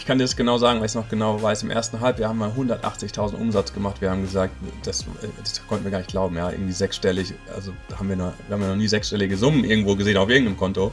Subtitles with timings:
[0.00, 1.62] ich kann dir das genau sagen, weil ich es noch genau weiß.
[1.62, 4.00] Im ersten Halbjahr haben wir 180.000 Umsatz gemacht.
[4.00, 5.04] Wir haben gesagt, das,
[5.38, 7.34] das, konnten wir gar nicht glauben, ja, irgendwie sechsstellig.
[7.54, 10.92] Also haben wir, noch, wir haben noch nie sechsstellige Summen irgendwo gesehen auf irgendeinem Konto.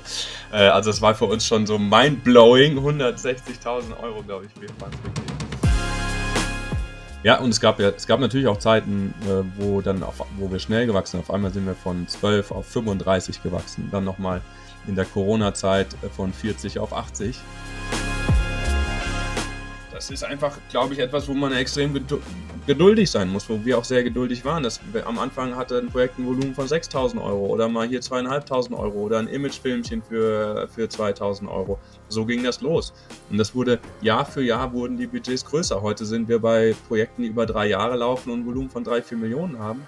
[0.51, 2.77] Äh, also es war für uns schon so mindblowing.
[2.79, 4.91] 160.000 Euro, glaube ich, wir waren.
[7.23, 10.51] Ja, und es gab ja, es gab natürlich auch Zeiten, äh, wo dann auf, wo
[10.51, 11.21] wir schnell gewachsen sind.
[11.21, 13.87] Auf einmal sind wir von 12 auf 35 gewachsen.
[13.89, 14.41] Dann nochmal
[14.85, 17.39] in der Corona-Zeit äh, von 40 auf 80
[19.97, 21.99] das ist einfach, glaube ich, etwas, wo man extrem
[22.67, 24.61] geduldig sein muss, wo wir auch sehr geduldig waren.
[24.61, 28.77] Das, am Anfang hatte ein Projekt ein Volumen von 6.000 Euro oder mal hier 2.500
[28.77, 31.79] Euro oder ein Imagefilmchen für, für 2.000 Euro.
[32.09, 32.93] So ging das los.
[33.31, 35.81] Und das wurde Jahr für Jahr wurden die Budgets größer.
[35.81, 39.01] Heute sind wir bei Projekten, die über drei Jahre laufen und ein Volumen von 3,
[39.01, 39.87] 4 Millionen haben.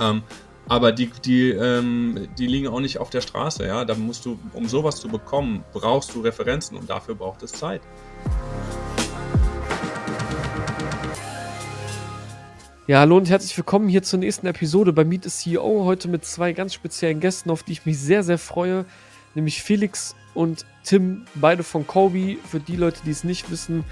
[0.00, 0.24] Ähm,
[0.68, 3.64] aber die, die, ähm, die liegen auch nicht auf der Straße.
[3.64, 3.84] Ja?
[3.84, 7.82] Da musst du, um sowas zu bekommen, brauchst du Referenzen und dafür braucht es Zeit.
[12.88, 15.84] Ja, hallo und herzlich willkommen hier zur nächsten Episode bei Meet the CEO.
[15.84, 18.84] Heute mit zwei ganz speziellen Gästen, auf die ich mich sehr, sehr freue.
[19.36, 22.38] Nämlich Felix und Tim, beide von Kobe.
[22.44, 23.84] Für die Leute, die es nicht wissen,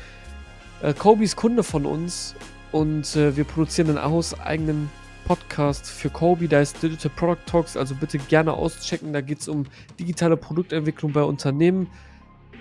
[0.83, 2.35] äh, Kobe ist Kunde von uns
[2.73, 4.91] und äh, wir produzieren einen hauseigenen
[5.25, 6.49] Podcast für Kobe.
[6.49, 9.13] Da ist Digital Product Talks, also bitte gerne auschecken.
[9.13, 9.67] Da geht es um
[10.01, 11.87] digitale Produktentwicklung bei Unternehmen.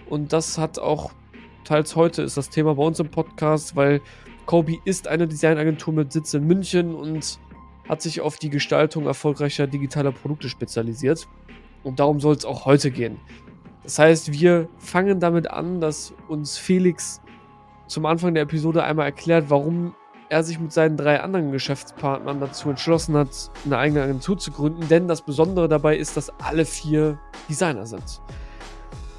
[0.07, 1.09] Und das hat auch
[1.63, 3.99] teils heute ist das Thema bei uns im Podcast, weil
[4.49, 7.39] Kobe ist eine Designagentur mit Sitz in München und
[7.87, 11.27] hat sich auf die Gestaltung erfolgreicher digitaler Produkte spezialisiert.
[11.83, 13.19] Und darum soll es auch heute gehen.
[13.83, 17.21] Das heißt, wir fangen damit an, dass uns Felix
[17.85, 19.93] zum Anfang der Episode einmal erklärt, warum
[20.29, 24.87] er sich mit seinen drei anderen Geschäftspartnern dazu entschlossen hat, eine eigene Agentur zu gründen.
[24.87, 28.19] Denn das Besondere dabei ist, dass alle vier Designer sind.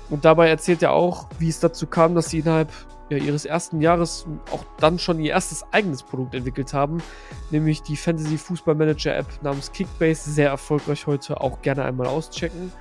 [0.08, 2.72] Und dabei erzählt er auch, wie es dazu kam, dass sie innerhalb
[3.10, 7.02] ja, ihres ersten Jahres auch dann schon ihr erstes eigenes Produkt entwickelt haben,
[7.50, 12.72] nämlich die Fantasy Fußball Manager App namens Kickbase, sehr erfolgreich heute, auch gerne einmal auschecken.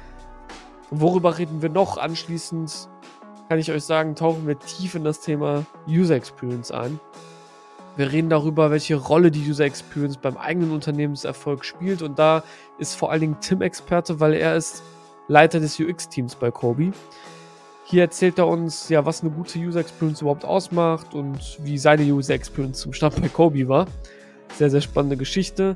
[0.92, 1.98] Und worüber reden wir noch?
[1.98, 2.90] Anschließend
[3.50, 7.00] kann ich euch sagen, tauchen wir tief in das Thema User Experience ein.
[7.96, 12.44] Wir reden darüber, welche Rolle die User Experience beim eigenen Unternehmenserfolg spielt und da
[12.78, 14.84] ist vor allen Dingen Tim Experte, weil er ist
[15.28, 16.92] Leiter des UX-Teams bei Kobe.
[17.90, 22.04] Hier erzählt er uns, ja, was eine gute User Experience überhaupt ausmacht und wie seine
[22.04, 23.88] User Experience zum Start bei Kobe war.
[24.56, 25.74] Sehr, sehr spannende Geschichte.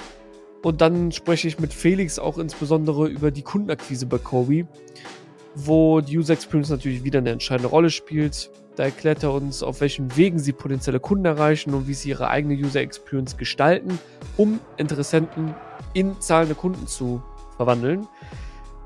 [0.61, 4.67] Und dann spreche ich mit Felix auch insbesondere über die Kundenakquise bei Kobe,
[5.55, 8.51] wo die User Experience natürlich wieder eine entscheidende Rolle spielt.
[8.75, 12.27] Da erklärt er uns, auf welchen Wegen sie potenzielle Kunden erreichen und wie sie ihre
[12.27, 13.97] eigene User Experience gestalten,
[14.37, 15.55] um Interessenten
[15.93, 17.23] in zahlende Kunden zu
[17.57, 18.07] verwandeln.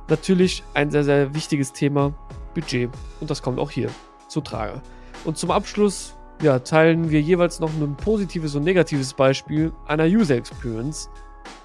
[0.08, 2.14] Natürlich ein sehr, sehr wichtiges Thema,
[2.58, 2.90] Budget.
[3.22, 3.90] Und das kommt auch hier
[4.28, 4.82] zu Trage.
[5.26, 10.36] Und zum Abschluss ja, teilen wir jeweils noch ein positives und negatives Beispiel einer User
[10.36, 11.10] Experience.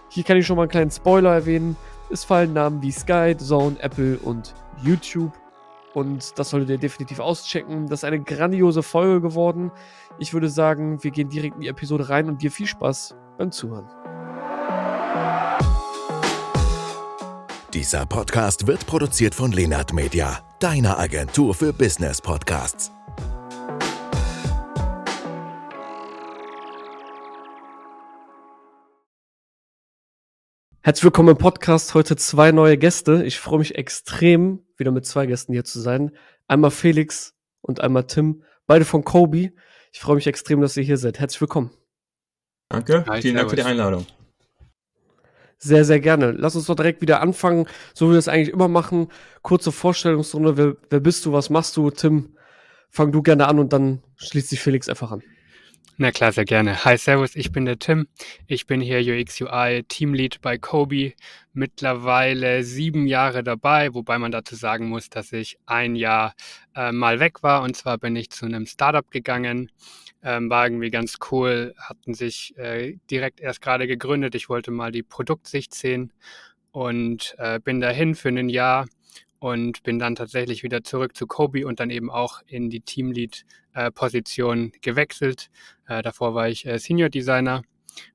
[0.08, 1.76] Hier kann ich schon mal einen kleinen Spoiler erwähnen.
[2.10, 5.32] Es fallen Namen wie Sky, Zone, Apple und YouTube.
[5.94, 7.86] Und das solltet ihr definitiv auschecken.
[7.86, 9.70] Das ist eine grandiose Folge geworden.
[10.18, 13.50] Ich würde sagen, wir gehen direkt in die Episode rein und dir viel Spaß beim
[13.50, 14.01] Zuhören.
[17.74, 22.92] Dieser Podcast wird produziert von Lenart Media, deiner Agentur für Business Podcasts.
[30.82, 31.94] Herzlich willkommen im Podcast.
[31.94, 33.24] Heute zwei neue Gäste.
[33.24, 36.10] Ich freue mich extrem, wieder mit zwei Gästen hier zu sein.
[36.48, 39.54] Einmal Felix und einmal Tim, beide von Kobe.
[39.92, 41.18] Ich freue mich extrem, dass ihr hier seid.
[41.18, 41.70] Herzlich willkommen.
[42.68, 44.06] Danke, Hi, vielen Dank für die Einladung.
[45.64, 46.32] Sehr, sehr gerne.
[46.32, 49.06] Lass uns doch direkt wieder anfangen, so wie wir es eigentlich immer machen.
[49.42, 50.56] Kurze Vorstellungsrunde.
[50.56, 51.32] Wer, wer bist du?
[51.32, 51.88] Was machst du?
[51.90, 52.36] Tim,
[52.90, 55.22] fang du gerne an und dann schließt sich Felix einfach an.
[55.98, 56.84] Na klar, sehr gerne.
[56.84, 58.08] Hi, Servus, ich bin der Tim.
[58.48, 61.12] Ich bin hier UX UI Teamlead bei Kobe.
[61.52, 66.34] Mittlerweile sieben Jahre dabei, wobei man dazu sagen muss, dass ich ein Jahr
[66.74, 67.62] äh, mal weg war.
[67.62, 69.70] Und zwar bin ich zu einem Startup gegangen,
[70.22, 74.34] ähm, war irgendwie ganz cool, hatten sich äh, direkt erst gerade gegründet.
[74.34, 76.12] Ich wollte mal die Produktsicht sehen
[76.70, 78.86] und äh, bin dahin für ein Jahr
[79.42, 84.72] und bin dann tatsächlich wieder zurück zu Kobe und dann eben auch in die Teamlead-Position
[84.72, 85.50] äh, gewechselt.
[85.88, 87.62] Äh, davor war ich äh, Senior Designer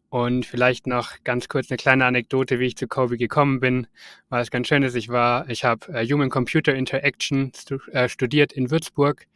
[0.09, 3.87] und vielleicht noch ganz kurz eine kleine Anekdote, wie ich zu Kobe gekommen bin.
[4.29, 7.77] Weil es ganz schön ist, ich war, ich habe äh, Human Computer Interaction stu
[8.07, 9.27] studiert in Würzburg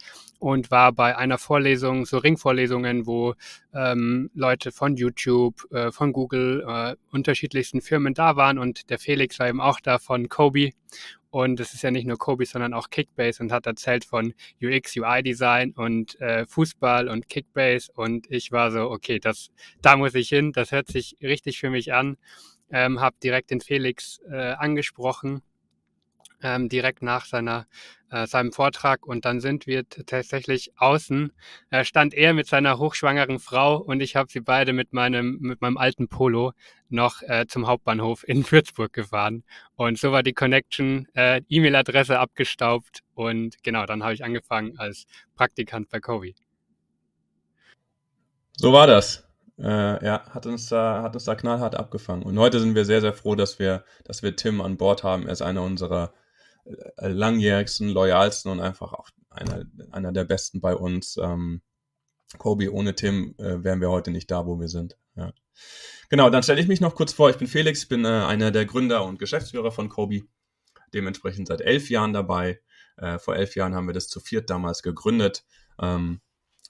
[0.41, 3.35] und war bei einer Vorlesung, so Ringvorlesungen, wo
[3.75, 9.37] ähm, Leute von YouTube, äh, von Google, äh, unterschiedlichsten Firmen da waren und der Felix
[9.37, 10.71] war eben auch da von Kobe
[11.29, 14.97] Und es ist ja nicht nur Kobe, sondern auch Kickbase und hat erzählt von UX,
[14.97, 17.91] UI-Design und äh, Fußball und Kickbase.
[17.93, 19.51] Und ich war so, okay, das,
[19.83, 20.53] da muss ich hin.
[20.53, 22.17] Das hört sich richtig für mich an.
[22.71, 25.43] Ähm, habe direkt den Felix äh, angesprochen
[26.43, 27.67] ähm, direkt nach seiner,
[28.09, 31.31] äh, seinem Vortrag und dann sind wir tatsächlich außen,
[31.69, 35.61] äh, stand er mit seiner hochschwangeren Frau und ich habe sie beide mit meinem, mit
[35.61, 36.53] meinem alten Polo
[36.89, 39.43] noch äh, zum Hauptbahnhof in Würzburg gefahren
[39.75, 45.05] und so war die Connection, äh, E-Mail-Adresse abgestaubt und genau, dann habe ich angefangen als
[45.35, 46.33] Praktikant bei Kobe.
[48.57, 49.27] So war das.
[49.61, 52.23] Äh, ja, hat uns da, hat uns da knallhart abgefangen.
[52.23, 55.27] Und heute sind wir sehr, sehr froh, dass wir, dass wir Tim an Bord haben.
[55.27, 56.13] Er ist einer unserer
[56.97, 61.17] langjährigsten, loyalsten und einfach auch einer, einer der besten bei uns.
[61.17, 61.61] Ähm,
[62.37, 64.97] Kobe, ohne Tim äh, wären wir heute nicht da, wo wir sind.
[65.15, 65.33] Ja.
[66.09, 67.29] Genau, dann stelle ich mich noch kurz vor.
[67.29, 70.23] Ich bin Felix, bin äh, einer der Gründer und Geschäftsführer von Kobe,
[70.93, 72.61] dementsprechend seit elf Jahren dabei.
[72.97, 75.45] Äh, vor elf Jahren haben wir das zu viert damals gegründet.
[75.79, 76.21] Ähm,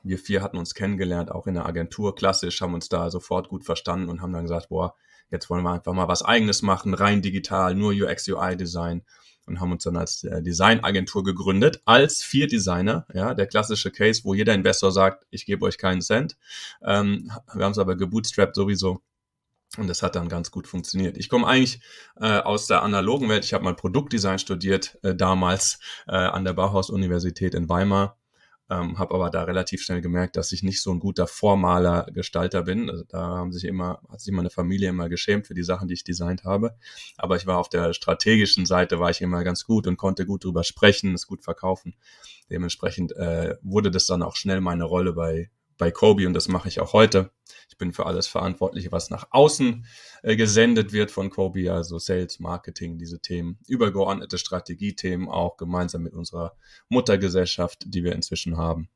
[0.04, 3.66] wir vier hatten uns kennengelernt, auch in der Agentur, klassisch, haben uns da sofort gut
[3.66, 4.96] verstanden und haben dann gesagt, boah,
[5.30, 9.04] jetzt wollen wir einfach mal was eigenes machen, rein digital, nur UX, UI Design
[9.48, 14.22] und haben uns dann als äh, Designagentur gegründet, als vier Designer, ja, der klassische Case,
[14.24, 16.38] wo jeder Investor sagt, ich gebe euch keinen Cent.
[16.84, 19.02] Ähm, wir haben es aber gebootstrapped sowieso.
[19.78, 21.18] Und das hat dann ganz gut funktioniert.
[21.18, 21.80] Ich komme eigentlich
[22.20, 23.46] äh, aus der analogen Welt.
[23.46, 28.18] Ich habe mal Produktdesign studiert, äh, damals äh, an der Bauhaus-Universität in Weimar
[28.72, 32.64] ähm, habe aber da relativ schnell gemerkt, dass ich nicht so ein guter formaler Gestalter
[32.64, 32.90] bin.
[32.90, 35.94] Also da haben sich immer, hat sich meine Familie immer geschämt für die Sachen, die
[35.94, 36.76] ich designt habe.
[37.18, 40.46] Aber ich war auf der strategischen Seite, war ich immer ganz gut und konnte gut
[40.46, 41.96] drüber sprechen, es gut verkaufen.
[42.50, 45.52] Dementsprechend äh, wurde das dann auch schnell meine Rolle bei,
[45.82, 47.32] bei Kobe und das mache ich auch heute.
[47.68, 49.84] Ich bin für alles verantwortlich, was nach außen
[50.22, 56.14] äh, gesendet wird von Kobe, also Sales, Marketing, diese Themen, übergeordnete Strategiethemen auch gemeinsam mit
[56.14, 56.56] unserer
[56.90, 58.90] Muttergesellschaft, die wir inzwischen haben.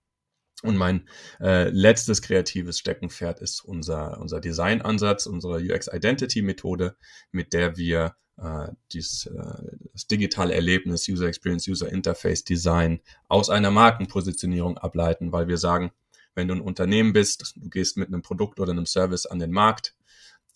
[0.62, 1.10] Und mein
[1.42, 6.98] äh, letztes kreatives Steckenpferd ist unser, unser Designansatz, unsere UX-Identity-Methode,
[7.32, 13.50] mit der wir äh, dies, äh, das digitale Erlebnis, User Experience, User Interface Design aus
[13.50, 15.92] einer Markenpositionierung ableiten, weil wir sagen,
[16.36, 19.52] wenn du ein Unternehmen bist, du gehst mit einem Produkt oder einem Service an den
[19.52, 19.96] Markt,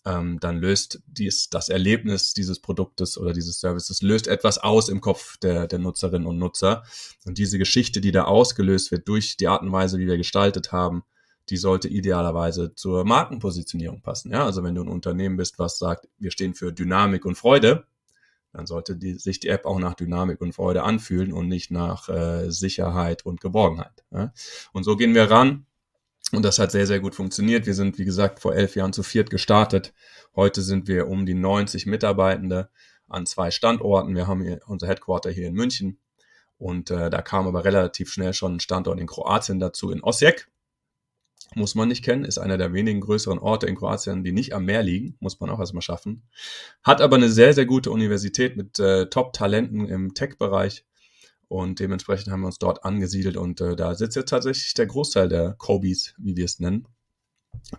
[0.04, 5.00] ähm, dann löst dies, das Erlebnis dieses Produktes oder dieses Services löst etwas aus im
[5.00, 6.84] Kopf der, der Nutzerinnen und Nutzer.
[7.26, 10.72] Und diese Geschichte, die da ausgelöst wird durch die Art und Weise, wie wir gestaltet
[10.72, 11.02] haben,
[11.50, 14.30] die sollte idealerweise zur Markenpositionierung passen.
[14.30, 17.84] Ja, also wenn du ein Unternehmen bist, was sagt, wir stehen für Dynamik und Freude,
[18.52, 22.08] dann sollte die, sich die App auch nach Dynamik und Freude anfühlen und nicht nach
[22.08, 24.04] äh, Sicherheit und Geborgenheit.
[24.10, 24.32] Ja?
[24.72, 25.66] Und so gehen wir ran
[26.32, 27.66] und das hat sehr, sehr gut funktioniert.
[27.66, 29.92] Wir sind, wie gesagt, vor elf Jahren zu viert gestartet.
[30.36, 32.70] Heute sind wir um die 90 Mitarbeitende
[33.08, 34.14] an zwei Standorten.
[34.14, 35.98] Wir haben hier unser Headquarter hier in München.
[36.56, 40.48] Und äh, da kam aber relativ schnell schon ein Standort in Kroatien dazu, in Osijek.
[41.54, 44.66] Muss man nicht kennen, ist einer der wenigen größeren Orte in Kroatien, die nicht am
[44.66, 45.16] Meer liegen.
[45.18, 46.22] Muss man auch erstmal schaffen.
[46.84, 50.84] Hat aber eine sehr, sehr gute Universität mit äh, Top-Talenten im Tech-Bereich
[51.50, 55.28] und dementsprechend haben wir uns dort angesiedelt und äh, da sitzt jetzt tatsächlich der Großteil
[55.28, 56.86] der Kobis, wie wir es nennen.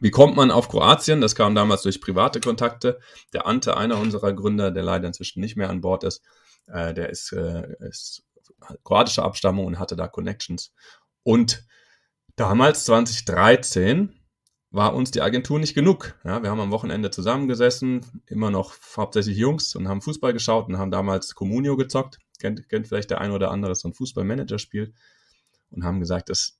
[0.02, 1.22] Wie kommt man auf Kroatien?
[1.22, 3.00] Das kam damals durch private Kontakte.
[3.32, 6.22] Der Ante, einer unserer Gründer, der leider inzwischen nicht mehr an Bord ist,
[6.68, 8.26] äh, der ist, äh, ist
[8.84, 10.74] kroatischer Abstammung und hatte da Connections.
[11.24, 11.64] Und
[12.36, 14.20] damals, 2013,
[14.70, 16.14] war uns die Agentur nicht genug.
[16.26, 20.78] Ja, wir haben am Wochenende zusammengesessen, immer noch hauptsächlich Jungs und haben Fußball geschaut und
[20.78, 24.94] haben damals Comunio gezockt kennt, kennt vielleicht der ein oder andere, so ein Fußballmanager-Spiel
[25.70, 26.60] und haben gesagt, das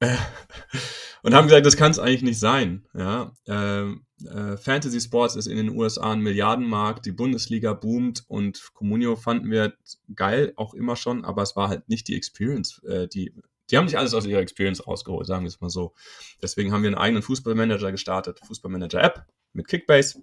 [1.22, 2.86] und haben gesagt, das kann es eigentlich nicht sein.
[2.94, 3.90] Ja, äh,
[4.24, 9.50] äh, Fantasy Sports ist in den USA ein Milliardenmarkt, die Bundesliga boomt und Comunio fanden
[9.50, 9.74] wir
[10.14, 13.32] geil, auch immer schon, aber es war halt nicht die Experience, äh, die
[13.70, 15.92] die haben nicht alles aus ihrer Experience rausgeholt, sagen wir es mal so.
[16.40, 20.22] Deswegen haben wir einen eigenen Fußballmanager gestartet, Fußballmanager-App mit Kickbase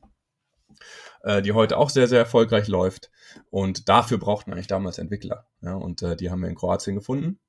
[1.24, 3.10] äh, die heute auch sehr, sehr erfolgreich läuft.
[3.50, 5.48] Und dafür braucht man eigentlich damals Entwickler.
[5.62, 7.40] Ja, und äh, die haben wir in Kroatien gefunden.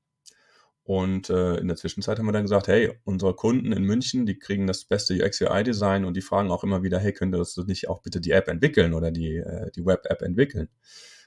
[0.84, 4.38] Und äh, in der Zwischenzeit haben wir dann gesagt, hey, unsere Kunden in München, die
[4.38, 7.88] kriegen das beste UX-UI-Design und die fragen auch immer wieder, hey, könnt ihr das nicht
[7.88, 10.68] auch bitte die App entwickeln oder die, äh, die Web-App entwickeln?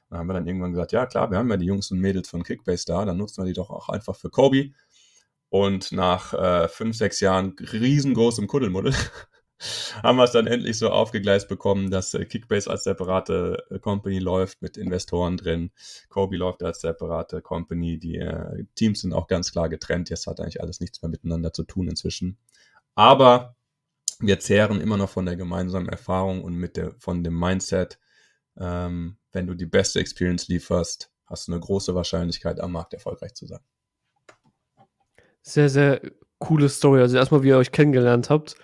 [0.10, 2.30] Da haben wir dann irgendwann gesagt, ja klar, wir haben ja die Jungs und Mädels
[2.30, 4.72] von Kickbase da, dann nutzen wir die doch auch einfach für Kobe.
[5.50, 8.94] Und nach äh, fünf, sechs Jahren riesengroßem Kuddelmuddel
[10.04, 14.20] haben wir es dann endlich so aufgegleist bekommen, dass äh, Kickbase als separate äh, Company
[14.20, 15.72] läuft mit Investoren drin.
[16.10, 17.98] Kobe läuft als separate Company.
[17.98, 20.10] Die äh, Teams sind auch ganz klar getrennt.
[20.10, 22.38] Jetzt hat eigentlich alles nichts mehr miteinander zu tun inzwischen.
[22.96, 23.56] Aber
[24.20, 28.00] wir zehren immer noch von der gemeinsamen Erfahrung und mit der, von dem Mindset,
[28.60, 33.34] ähm, wenn du die beste Experience lieferst, hast du eine große Wahrscheinlichkeit, am Markt erfolgreich
[33.36, 33.60] zu sein.
[35.42, 36.02] Sehr, sehr
[36.40, 37.02] coole Story.
[37.02, 38.56] Also erstmal, wie ihr euch kennengelernt habt,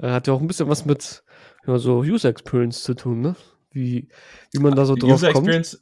[0.00, 1.22] hat ja auch ein bisschen was mit
[1.66, 3.36] ja, so User Experience zu tun, ne?
[3.74, 4.08] Wie,
[4.52, 5.48] wie man da so drauf User kommt.
[5.48, 5.80] Experience,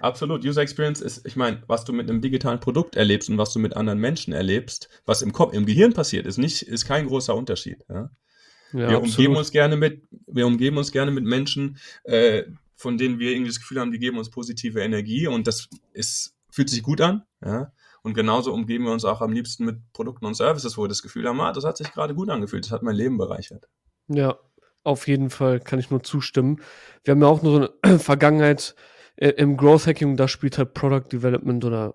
[0.00, 0.42] absolut.
[0.44, 3.58] User Experience ist, ich meine, was du mit einem digitalen Produkt erlebst und was du
[3.58, 7.34] mit anderen Menschen erlebst, was im Kopf, im Gehirn passiert, ist nicht, ist kein großer
[7.34, 7.84] Unterschied.
[7.90, 8.10] Ja?
[8.72, 9.18] Ja, wir absolut.
[9.18, 12.44] umgeben uns gerne mit, wir umgeben uns gerne mit Menschen, äh,
[12.74, 16.34] von denen wir irgendwie das Gefühl haben, die geben uns positive Energie und das ist,
[16.50, 17.22] fühlt sich gut an.
[17.44, 17.72] Ja?
[18.06, 21.02] Und genauso umgeben wir uns auch am liebsten mit Produkten und Services, wo wir das
[21.02, 23.68] Gefühl haben, ah, das hat sich gerade gut angefühlt, das hat mein Leben bereichert.
[24.06, 24.38] Ja,
[24.84, 26.62] auf jeden Fall kann ich nur zustimmen.
[27.02, 28.76] Wir haben ja auch nur so eine Vergangenheit
[29.16, 31.94] äh, im Growth Hacking, da spielt halt Product Development oder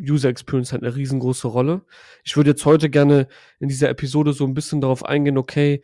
[0.00, 1.82] User Experience halt eine riesengroße Rolle.
[2.24, 3.28] Ich würde jetzt heute gerne
[3.60, 5.82] in dieser Episode so ein bisschen darauf eingehen, okay,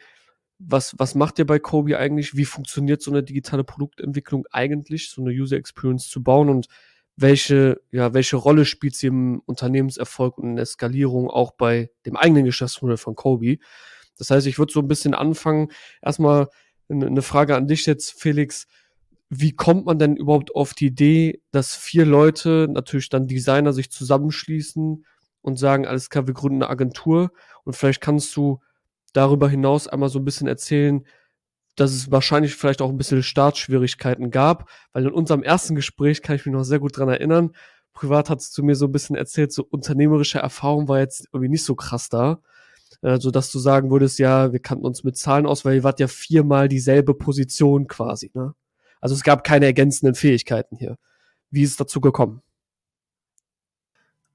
[0.59, 2.35] was, was macht ihr bei Kobe eigentlich?
[2.35, 6.69] Wie funktioniert so eine digitale Produktentwicklung eigentlich, so eine User Experience zu bauen und
[7.21, 12.17] welche, ja, welche Rolle spielt sie im Unternehmenserfolg und in der Skalierung auch bei dem
[12.17, 13.59] eigenen Geschäftsmodell von Kobe?
[14.17, 15.69] Das heißt, ich würde so ein bisschen anfangen.
[16.03, 16.49] Erstmal
[16.89, 18.67] eine Frage an dich jetzt, Felix.
[19.29, 23.91] Wie kommt man denn überhaupt auf die Idee, dass vier Leute, natürlich dann Designer, sich
[23.91, 25.05] zusammenschließen
[25.43, 27.31] und sagen, alles klar, wir gründen eine Agentur?
[27.65, 28.61] Und vielleicht kannst du
[29.13, 31.05] darüber hinaus einmal so ein bisschen erzählen,
[31.77, 36.37] dass es wahrscheinlich vielleicht auch ein bisschen Startschwierigkeiten gab, weil in unserem ersten Gespräch kann
[36.37, 37.53] ich mich noch sehr gut dran erinnern.
[37.93, 41.51] Privat hat es zu mir so ein bisschen erzählt, so unternehmerische Erfahrung war jetzt irgendwie
[41.51, 42.41] nicht so krass da.
[43.03, 45.85] Äh, so dass du sagen würdest, ja, wir kannten uns mit Zahlen aus, weil ihr
[45.85, 48.55] wart ja viermal dieselbe Position quasi, ne?
[49.01, 50.99] Also es gab keine ergänzenden Fähigkeiten hier.
[51.51, 52.43] Wie ist es dazu gekommen?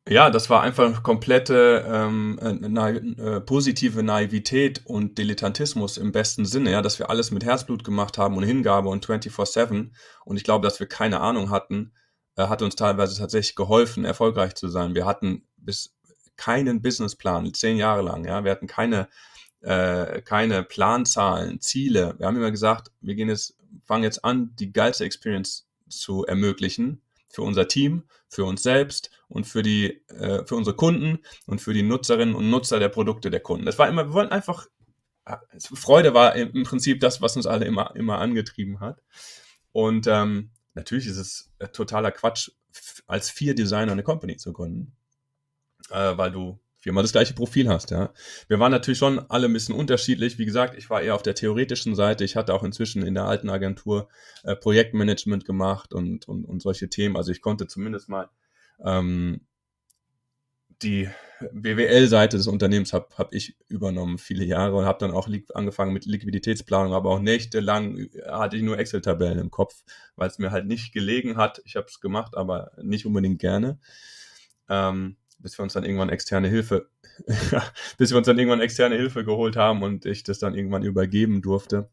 [0.08, 6.72] Ja, das war einfach komplette ähm, na, äh, positive Naivität und Dilettantismus im besten Sinne,
[6.72, 9.94] ja, dass wir alles mit Herzblut gemacht haben und Hingabe und 24-7.
[10.24, 11.92] Und ich glaube, dass wir keine Ahnung hatten,
[12.36, 14.94] äh, hat uns teilweise tatsächlich geholfen, erfolgreich zu sein.
[14.94, 15.96] Wir hatten bis
[16.38, 19.08] keinen Businessplan, zehn Jahre lang, ja, wir hatten keine,
[19.62, 22.14] äh, keine Planzahlen, Ziele.
[22.20, 27.02] Wir haben immer gesagt, wir gehen jetzt, fangen jetzt an, die geilste Experience zu ermöglichen
[27.28, 28.04] für unser Team,
[28.36, 32.50] für uns selbst und für die, äh, für unsere Kunden und für die Nutzerinnen und
[32.50, 33.66] Nutzer der Produkte der Kunden.
[33.66, 34.68] Das war immer, wir wollten einfach,
[35.58, 39.02] Freude war im Prinzip das, was uns alle immer, immer angetrieben hat.
[39.72, 42.52] Und ähm, natürlich ist es totaler Quatsch,
[43.08, 44.96] als vier Designer eine Company zu gründen,
[45.90, 48.14] äh, weil du viermal das gleiche Profil hast, ja.
[48.48, 50.38] Wir waren natürlich schon alle ein bisschen unterschiedlich.
[50.38, 52.24] Wie gesagt, ich war eher auf der theoretischen Seite.
[52.24, 54.08] Ich hatte auch inzwischen in der alten Agentur
[54.44, 57.18] äh, Projektmanagement gemacht und, und, und solche Themen.
[57.18, 58.30] Also ich konnte zumindest mal
[58.86, 59.42] ähm,
[60.84, 61.10] die
[61.54, 66.06] BWL-Seite des Unternehmens habe hab ich übernommen viele Jahre und habe dann auch angefangen mit
[66.06, 69.84] Liquiditätsplanung, aber auch nächtelang hatte ich nur Excel-Tabellen im Kopf,
[70.16, 71.64] weil es mir halt nicht gelegen hat.
[71.66, 73.80] Ich habe es gemacht, aber nicht unbedingt gerne.
[74.70, 76.90] Ähm, bis wir uns dann irgendwann externe Hilfe,
[78.00, 81.44] bis wir uns dann irgendwann externe Hilfe geholt haben und ich das dann irgendwann übergeben
[81.44, 81.88] durfte.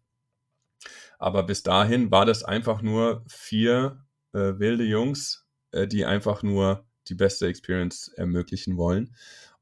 [1.19, 6.87] Aber bis dahin war das einfach nur vier äh, wilde Jungs, äh, die einfach nur
[7.09, 9.15] die beste Experience ermöglichen wollen.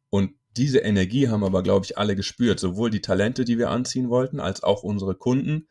[0.08, 2.60] Und diese Energie haben aber, glaube ich, alle gespürt.
[2.60, 5.66] Sowohl die Talente, die wir anziehen wollten, als auch unsere Kunden.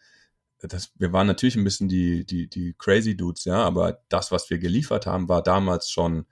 [0.60, 4.50] Das, wir waren natürlich ein bisschen die, die, die crazy Dudes, ja, aber das, was
[4.50, 6.26] wir geliefert haben, war damals schon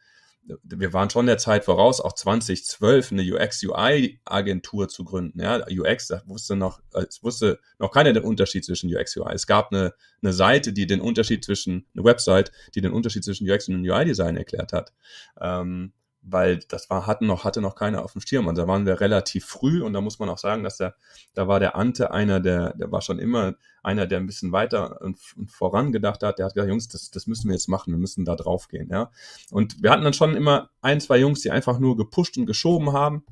[0.64, 5.42] wir waren schon der Zeit voraus, auch 2012 eine UX-UI-Agentur zu gründen.
[5.42, 9.34] Ja, UX, da wusste noch, es wusste noch keiner den Unterschied zwischen UX-UI.
[9.34, 13.50] Es gab eine, eine Seite, die den Unterschied zwischen, eine Website, die den Unterschied zwischen
[13.50, 14.94] UX und UI-Design erklärt hat.
[15.40, 15.94] Ähm,
[16.30, 18.48] weil das war, hatten noch, hatte noch keiner auf dem Schirm.
[18.48, 20.96] Und da waren wir relativ früh und da muss man auch sagen, dass der,
[21.34, 25.02] da war der Ante einer, der, der war schon immer einer, der ein bisschen weiter
[25.02, 26.40] und, und vorangedacht hat.
[26.40, 28.90] Der hat gesagt, Jungs, das, das müssen wir jetzt machen, wir müssen da drauf gehen,
[28.92, 29.12] ja.
[29.52, 32.92] Und wir hatten dann schon immer ein, zwei Jungs, die einfach nur gepusht und geschoben
[32.92, 33.24] haben.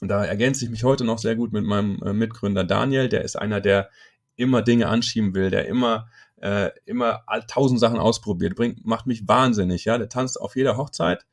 [0.00, 3.08] Und da ergänze ich mich heute noch sehr gut mit meinem äh, Mitgründer Daniel.
[3.08, 3.90] Der ist einer, der
[4.36, 6.08] immer Dinge anschieben will, der immer
[6.42, 9.98] äh, immer tausend Sachen ausprobiert, bringt, macht mich wahnsinnig, ja.
[9.98, 11.24] Der tanzt auf jeder Hochzeit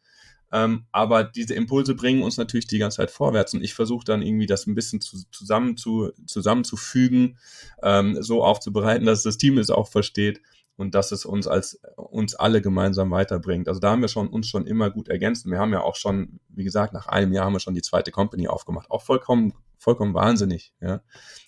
[0.51, 4.21] ähm, aber diese Impulse bringen uns natürlich die ganze Zeit vorwärts und ich versuche dann
[4.21, 7.37] irgendwie das ein bisschen zu, zusammen zu, zusammenzufügen,
[7.83, 10.41] ähm, so aufzubereiten, dass das Team es auch versteht
[10.75, 13.67] und dass es uns als uns alle gemeinsam weiterbringt.
[13.67, 15.45] Also da haben wir schon uns schon immer gut ergänzt.
[15.45, 18.11] Wir haben ja auch schon, wie gesagt, nach einem Jahr haben wir schon die zweite
[18.11, 18.89] Company aufgemacht.
[18.89, 20.73] Auch vollkommen, vollkommen wahnsinnig.
[20.81, 21.01] Ja.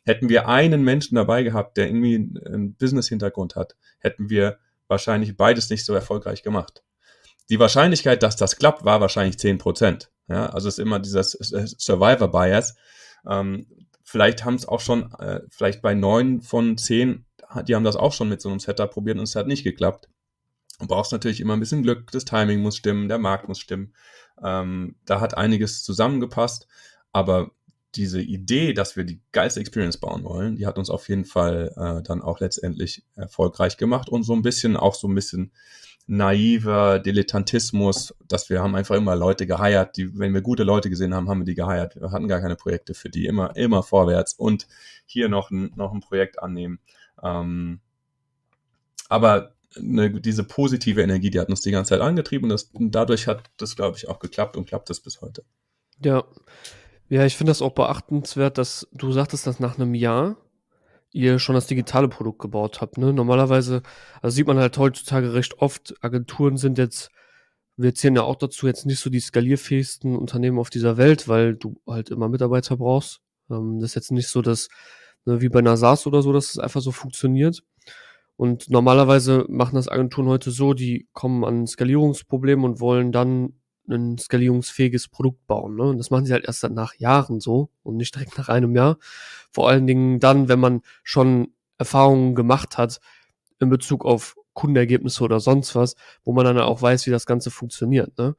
[0.03, 5.70] Hätten wir einen Menschen dabei gehabt, der irgendwie einen Business-Hintergrund hat, hätten wir wahrscheinlich beides
[5.70, 6.84] nicht so erfolgreich gemacht
[7.51, 10.10] die Wahrscheinlichkeit, dass das klappt, war wahrscheinlich 10 Prozent.
[10.29, 11.31] Ja, also es ist immer dieses
[11.77, 12.75] Survivor Bias.
[13.29, 13.67] Ähm,
[14.03, 17.25] vielleicht haben es auch schon, äh, vielleicht bei neun von zehn,
[17.67, 20.08] die haben das auch schon mit so einem Setup probiert und es hat nicht geklappt.
[20.79, 23.93] Du brauchst natürlich immer ein bisschen Glück, das Timing muss stimmen, der Markt muss stimmen.
[24.41, 26.67] Ähm, da hat einiges zusammengepasst,
[27.12, 27.51] aber
[27.96, 31.74] diese Idee, dass wir die geilste Experience bauen wollen, die hat uns auf jeden Fall
[31.75, 35.51] äh, dann auch letztendlich erfolgreich gemacht und so ein bisschen auch so ein bisschen
[36.08, 41.13] naiver Dilettantismus, dass wir haben einfach immer Leute geheiert, die, wenn wir gute Leute gesehen
[41.13, 41.96] haben, haben wir die geheiert.
[41.96, 44.67] Wir hatten gar keine Projekte für die, immer, immer vorwärts und
[45.05, 46.79] hier noch ein, noch ein Projekt annehmen.
[47.24, 47.79] Ähm,
[49.10, 52.91] aber eine, diese positive Energie, die hat uns die ganze Zeit angetrieben und, das, und
[52.91, 55.43] dadurch hat das, glaube ich, auch geklappt und klappt das bis heute.
[56.03, 56.24] Ja.
[57.10, 60.38] Ja, ich finde das auch beachtenswert, dass du sagtest, dass nach einem Jahr
[61.12, 62.98] ihr schon das digitale Produkt gebaut habt.
[62.98, 63.13] Ne?
[63.13, 63.82] Normalerweise,
[64.22, 67.12] also sieht man halt heutzutage recht oft, Agenturen sind jetzt,
[67.77, 71.56] wir zählen ja auch dazu, jetzt nicht so die skalierfähigsten Unternehmen auf dieser Welt, weil
[71.56, 73.22] du halt immer Mitarbeiter brauchst.
[73.50, 74.70] Ähm, das ist jetzt nicht so, dass,
[75.25, 77.63] ne, wie bei SaaS oder so, dass es einfach so funktioniert.
[78.38, 84.18] Und normalerweise machen das Agenturen heute so, die kommen an Skalierungsprobleme und wollen dann ein
[84.18, 85.76] skalierungsfähiges Produkt bauen.
[85.76, 85.84] Ne?
[85.84, 88.98] Und das machen sie halt erst nach Jahren so und nicht direkt nach einem Jahr.
[89.52, 93.00] Vor allen Dingen dann, wenn man schon Erfahrungen gemacht hat
[93.60, 97.52] in Bezug auf Kundenergebnisse oder sonst was, wo man dann auch weiß, wie das Ganze
[97.52, 98.18] funktioniert.
[98.18, 98.36] Ne?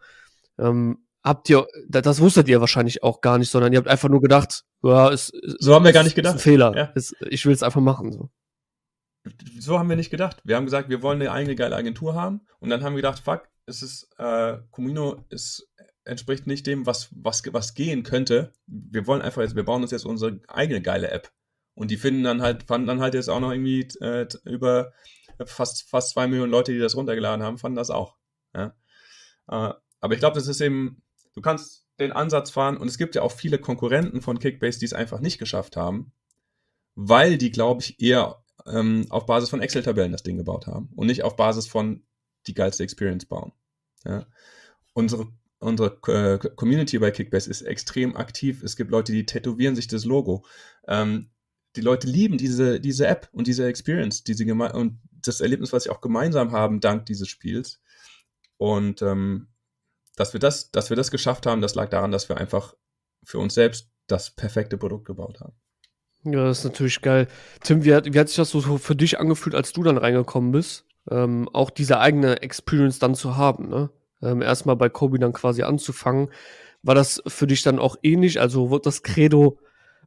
[0.58, 4.20] Ähm, habt ihr, das wusstet ihr wahrscheinlich auch gar nicht, sondern ihr habt einfach nur
[4.20, 6.36] gedacht, ja, ist, so haben wir gar nicht gedacht.
[6.36, 6.76] Ist ein Fehler.
[6.76, 6.84] Ja.
[6.94, 8.12] Ist, ich will es einfach machen.
[8.12, 8.30] So.
[9.58, 10.38] so haben wir nicht gedacht.
[10.44, 13.20] Wir haben gesagt, wir wollen eine eigene geile Agentur haben und dann haben wir gedacht,
[13.20, 15.68] fuck, es ist, äh, Comino ist,
[16.04, 18.52] entspricht nicht dem, was, was, was gehen könnte.
[18.66, 21.32] Wir wollen einfach jetzt, wir bauen uns jetzt unsere eigene geile App.
[21.74, 24.92] Und die finden dann halt, fanden dann halt jetzt auch noch irgendwie äh, über
[25.46, 28.16] fast, fast zwei Millionen Leute, die das runtergeladen haben, fanden das auch.
[28.54, 28.74] Ja?
[29.48, 31.02] Äh, aber ich glaube, das ist eben,
[31.34, 34.84] du kannst den Ansatz fahren und es gibt ja auch viele Konkurrenten von Kickbase, die
[34.84, 36.12] es einfach nicht geschafft haben,
[36.94, 41.06] weil die, glaube ich, eher ähm, auf Basis von Excel-Tabellen das Ding gebaut haben und
[41.06, 42.04] nicht auf Basis von
[42.46, 43.52] die geilste Experience bauen.
[44.04, 44.26] Ja.
[44.92, 48.62] Unsere, unsere äh, Community bei Kickbase ist extrem aktiv.
[48.62, 50.44] Es gibt Leute, die tätowieren sich das Logo.
[50.86, 51.30] Ähm,
[51.76, 55.84] die Leute lieben diese, diese App und diese Experience, diese Geme und das Erlebnis, was
[55.84, 57.80] sie auch gemeinsam haben, dank dieses Spiels.
[58.58, 59.48] Und ähm,
[60.16, 62.76] dass wir das, dass wir das geschafft haben, das lag daran, dass wir einfach
[63.24, 65.54] für uns selbst das perfekte Produkt gebaut haben.
[66.24, 67.26] Ja, das ist natürlich geil.
[67.62, 70.52] Tim, wie hat, wie hat sich das so für dich angefühlt, als du dann reingekommen
[70.52, 70.84] bist?
[71.10, 73.68] Ähm, auch diese eigene Experience dann zu haben.
[73.68, 73.90] Ne?
[74.22, 76.30] Ähm, erstmal bei Kobe dann quasi anzufangen.
[76.82, 78.40] War das für dich dann auch ähnlich?
[78.40, 79.58] Also wird das Credo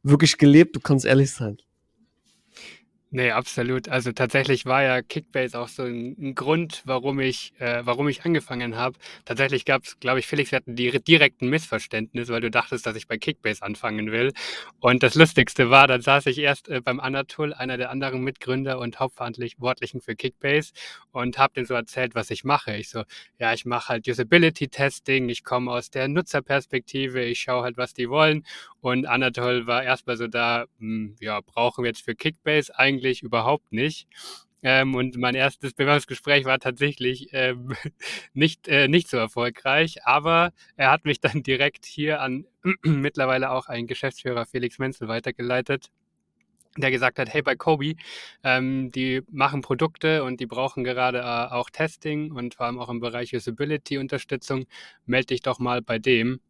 [0.02, 0.76] wirklich gelebt?
[0.76, 1.58] Du kannst ehrlich sein.
[3.10, 3.88] Nee, absolut.
[3.88, 8.24] Also tatsächlich war ja Kickbase auch so ein, ein Grund, warum ich, äh, warum ich
[8.24, 8.98] angefangen habe.
[9.24, 12.84] Tatsächlich gab es, glaube ich, Felix, wir hatten die, direkt ein Missverständnis, weil du dachtest,
[12.84, 14.32] dass ich bei Kickbase anfangen will.
[14.80, 18.80] Und das Lustigste war, dann saß ich erst äh, beim Anatol, einer der anderen Mitgründer
[18.80, 20.72] und Hauptverantwortlichen für Kickbase,
[21.12, 22.76] und habe denen so erzählt, was ich mache.
[22.76, 23.04] Ich so,
[23.38, 28.10] ja, ich mache halt Usability-Testing, ich komme aus der Nutzerperspektive, ich schaue halt, was die
[28.10, 28.44] wollen.
[28.80, 32.95] Und Anatol war erstmal so da, mh, hm, ja, brauchen wir jetzt für Kickbase eigentlich
[32.96, 34.08] eigentlich überhaupt nicht.
[34.62, 37.74] Ähm, und mein erstes Bewerbungsgespräch war tatsächlich ähm,
[38.34, 42.46] nicht, äh, nicht so erfolgreich, aber er hat mich dann direkt hier an
[42.82, 45.90] mittlerweile auch einen Geschäftsführer Felix Menzel weitergeleitet,
[46.78, 47.94] der gesagt hat, hey, bei Kobe,
[48.42, 52.88] ähm, die machen Produkte und die brauchen gerade äh, auch Testing und vor allem auch
[52.88, 54.64] im Bereich Usability-Unterstützung,
[55.04, 56.40] melde dich doch mal bei dem.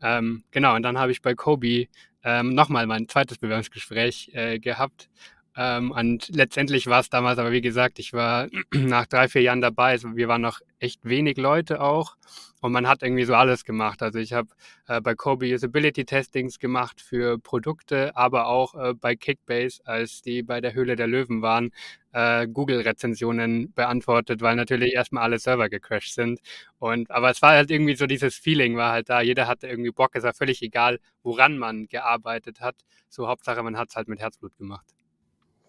[0.00, 1.88] Ähm, genau, und dann habe ich bei Kobe
[2.24, 5.08] ähm, nochmal mein zweites Bewerbungsgespräch äh, gehabt
[5.56, 9.62] ähm, und letztendlich war es damals, aber wie gesagt, ich war nach drei, vier Jahren
[9.62, 9.92] dabei.
[9.92, 12.16] Also wir waren noch echt wenig Leute auch.
[12.60, 14.02] Und man hat irgendwie so alles gemacht.
[14.02, 14.48] Also ich habe
[14.88, 20.42] äh, bei Kobe Usability Testings gemacht für Produkte, aber auch äh, bei Kickbase, als die
[20.42, 21.70] bei der Höhle der Löwen waren,
[22.12, 26.40] äh, Google-Rezensionen beantwortet, weil natürlich erstmal alle Server gecrashed sind.
[26.78, 29.20] Und aber es war halt irgendwie so dieses Feeling war halt da.
[29.20, 30.10] Jeder hatte irgendwie Bock.
[30.14, 32.76] Es war völlig egal, woran man gearbeitet hat.
[33.08, 34.95] So Hauptsache, man hat es halt mit Herzblut gemacht.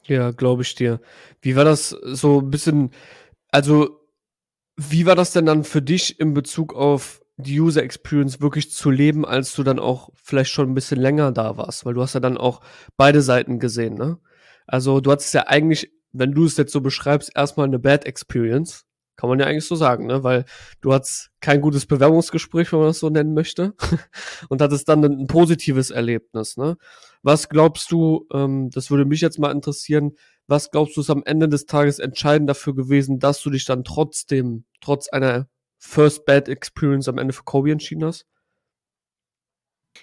[0.07, 1.01] Ja, glaube ich dir.
[1.41, 2.91] Wie war das so ein bisschen,
[3.51, 3.99] also
[4.77, 8.89] wie war das denn dann für dich in Bezug auf die User Experience wirklich zu
[8.89, 11.85] leben, als du dann auch vielleicht schon ein bisschen länger da warst?
[11.85, 12.61] Weil du hast ja dann auch
[12.95, 14.17] beide Seiten gesehen, ne?
[14.65, 18.85] Also du hattest ja eigentlich, wenn du es jetzt so beschreibst, erstmal eine Bad Experience.
[19.15, 20.23] Kann man ja eigentlich so sagen, ne?
[20.23, 20.45] Weil
[20.81, 23.73] du hattest kein gutes Bewerbungsgespräch, wenn man das so nennen möchte.
[24.49, 26.77] und hattest dann ein, positives Erlebnis, ne?
[27.23, 30.13] Was glaubst du, ähm, das würde mich jetzt mal interessieren,
[30.47, 33.83] was glaubst du ist am Ende des Tages entscheidend dafür gewesen, dass du dich dann
[33.83, 38.25] trotzdem, trotz einer First Bad Experience am Ende für Kobe entschieden hast?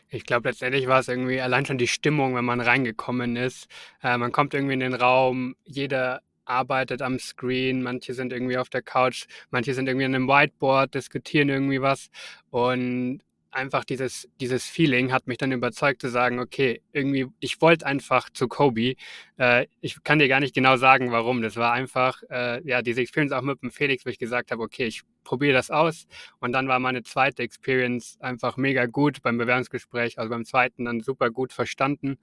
[0.09, 3.69] Ich glaube, letztendlich war es irgendwie allein schon die Stimmung, wenn man reingekommen ist.
[4.03, 8.69] Äh, man kommt irgendwie in den Raum, jeder arbeitet am Screen, manche sind irgendwie auf
[8.69, 12.11] der Couch, manche sind irgendwie an einem Whiteboard, diskutieren irgendwie was
[12.51, 13.21] und
[13.55, 18.31] einfach dieses, dieses Feeling hat mich dann überzeugt zu sagen, okay, irgendwie, ich wollte einfach
[18.31, 18.95] zu Kobe.
[19.39, 21.43] Äh, ich kann dir gar nicht genau sagen, warum.
[21.43, 24.63] Das war einfach, äh, ja, diese Experience auch mit dem Felix, wo ich gesagt habe,
[24.63, 26.07] okay, ich probiere das aus.
[26.41, 31.01] Und dann war meine zweite Experience einfach mega gut beim Bewerbungsgespräch, also beim zweiten dann
[31.01, 32.19] super gut verstanden.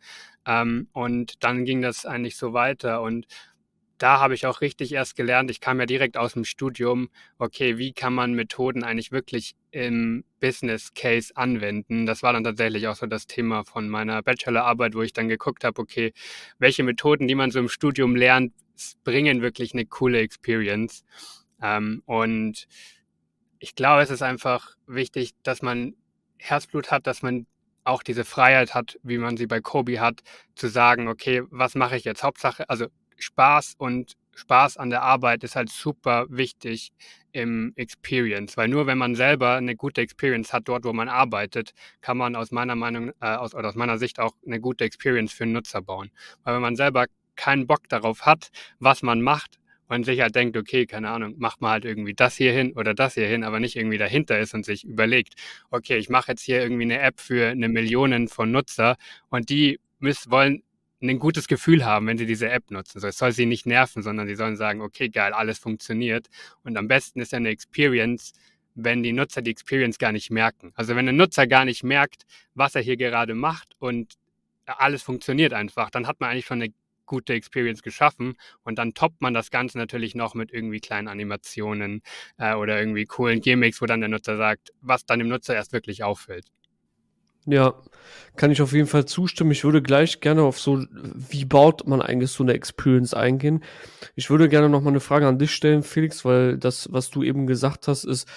[0.46, 3.02] Ähm, und dann ging das eigentlich so weiter.
[3.02, 3.26] Und
[4.02, 7.78] da habe ich auch richtig erst gelernt, ich kam ja direkt aus dem Studium, okay,
[7.78, 12.08] wie kann man Methoden eigentlich wirklich im Business Case anwenden?
[12.08, 15.64] Das war dann tatsächlich auch so das Thema von meiner Bachelorarbeit, wo ich dann geguckt
[15.64, 16.14] habe, okay,
[16.58, 18.54] welche Methoden, die man so im Studium lernt,
[19.04, 21.04] bringen wirklich eine coole Experience.
[21.62, 22.68] Ähm, und
[23.60, 25.94] ich glaube, es ist einfach wichtig, dass man
[26.40, 27.46] Herzblut hat, dass man
[27.84, 30.22] auch diese Freiheit hat, wie man sie bei Kobe hat,
[30.56, 32.24] zu sagen, okay, was mache ich jetzt?
[32.24, 32.88] Hauptsache, also
[33.22, 36.92] Spaß und Spaß an der Arbeit ist halt super wichtig
[37.34, 41.74] im Experience, weil nur wenn man selber eine gute Experience hat dort, wo man arbeitet,
[42.02, 45.32] kann man aus meiner Meinung äh, aus, oder aus meiner Sicht auch eine gute Experience
[45.34, 46.12] für einen Nutzer bauen.
[46.44, 47.06] Weil wenn man selber
[47.36, 51.62] keinen Bock darauf hat, was man macht und sich halt denkt, okay, keine Ahnung, macht
[51.62, 54.54] man halt irgendwie das hier hin oder das hier hin, aber nicht irgendwie dahinter ist
[54.54, 55.36] und sich überlegt,
[55.70, 58.98] okay, ich mache jetzt hier irgendwie eine App für eine Million von Nutzer
[59.30, 60.64] und die müssen, wollen
[61.10, 63.00] ein gutes Gefühl haben, wenn sie diese App nutzen.
[63.00, 66.28] So, es soll sie nicht nerven, sondern sie sollen sagen, okay, geil, alles funktioniert.
[66.64, 68.34] Und am besten ist eine Experience,
[68.76, 70.72] wenn die Nutzer die Experience gar nicht merken.
[70.76, 74.14] Also wenn ein Nutzer gar nicht merkt, was er hier gerade macht und
[74.66, 76.74] alles funktioniert einfach, dann hat man eigentlich schon eine
[77.06, 82.04] gute Experience geschaffen und dann toppt man das Ganze natürlich noch mit irgendwie kleinen Animationen
[82.38, 85.74] äh, oder irgendwie coolen Gimmicks, wo dann der Nutzer sagt, was dann dem Nutzer erst
[85.74, 86.46] wirklich auffällt.
[87.46, 87.74] Ja,
[88.36, 89.52] kann ich auf jeden Fall zustimmen.
[89.52, 93.64] Ich würde gleich gerne auf so, wie baut man eigentlich so eine Experience eingehen.
[94.16, 97.24] Ich würde gerne noch mal eine Frage an dich stellen, Felix, weil das, was du
[97.24, 98.28] eben gesagt hast, ist,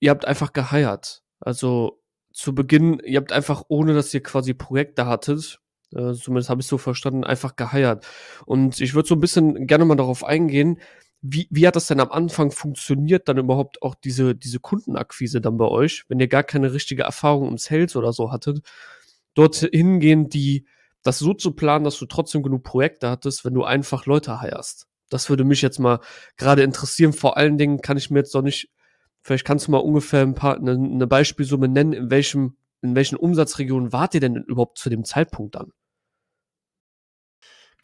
[0.00, 1.22] ihr habt einfach geheiert.
[1.40, 2.00] Also
[2.32, 5.60] zu Beginn, ihr habt einfach, ohne dass ihr quasi Projekte hattet,
[5.94, 8.06] äh, zumindest habe ich so verstanden, einfach geheiert.
[8.44, 10.80] Und ich würde so ein bisschen gerne mal darauf eingehen,
[11.26, 15.56] wie, wie hat das denn am Anfang funktioniert, dann überhaupt auch diese, diese Kundenakquise dann
[15.56, 18.60] bei euch, wenn ihr gar keine richtige Erfahrung im Sales oder so hattet,
[19.32, 20.66] dort hingehen, die,
[21.02, 24.86] das so zu planen, dass du trotzdem genug Projekte hattest, wenn du einfach Leute heierst.
[25.08, 26.00] Das würde mich jetzt mal
[26.36, 27.14] gerade interessieren.
[27.14, 28.70] Vor allen Dingen kann ich mir jetzt doch nicht,
[29.22, 33.16] vielleicht kannst du mal ungefähr ein paar, eine, eine Beispielsumme nennen, in welchem, in welchen
[33.16, 35.72] Umsatzregionen wart ihr denn überhaupt zu dem Zeitpunkt dann?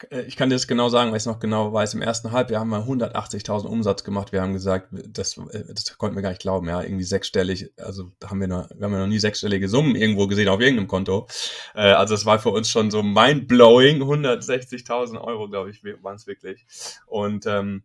[0.09, 1.93] Äh, ich kann dir das genau sagen, weil ich es noch genau weiß.
[1.93, 4.31] Im ersten Halbjahr haben wir 180.000 Umsatz gemacht.
[4.31, 7.71] Wir haben gesagt, das, äh, das konnten wir gar nicht glauben, ja, irgendwie sechsstellig.
[7.77, 11.27] Also haben wir noch, wir haben noch nie sechsstellige Summen irgendwo gesehen auf irgendeinem Konto.
[11.75, 14.01] Äh, also es war für uns schon so mindblowing.
[14.01, 16.65] 160.000 Euro, glaube ich, waren es wirklich.
[17.05, 17.83] Und ähm,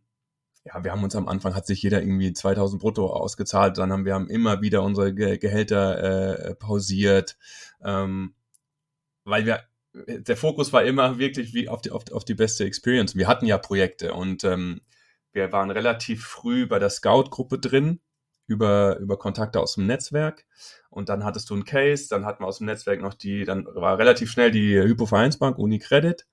[0.66, 3.78] ja, wir haben uns am Anfang hat sich jeder irgendwie 2000 brutto ausgezahlt.
[3.78, 7.38] Dann haben wir haben immer wieder unsere Gehälter äh, pausiert,
[7.84, 8.34] ähm,
[9.24, 9.60] weil wir
[10.06, 13.16] der Fokus war immer wirklich wie auf die, auf, auf die beste Experience.
[13.16, 14.80] Wir hatten ja Projekte und ähm,
[15.32, 18.00] wir waren relativ früh bei der Scout-Gruppe drin
[18.46, 20.44] über, über Kontakte aus dem Netzwerk.
[20.90, 23.66] Und dann hattest du einen Case, dann hatten wir aus dem Netzwerk noch die, dann
[23.74, 26.26] war relativ schnell die Hypovereinsbank Unicredit,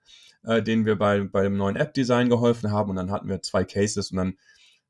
[0.44, 2.92] äh, denen wir bei, bei dem neuen App-Design geholfen haben.
[2.92, 4.38] Und dann hatten wir zwei Cases und dann,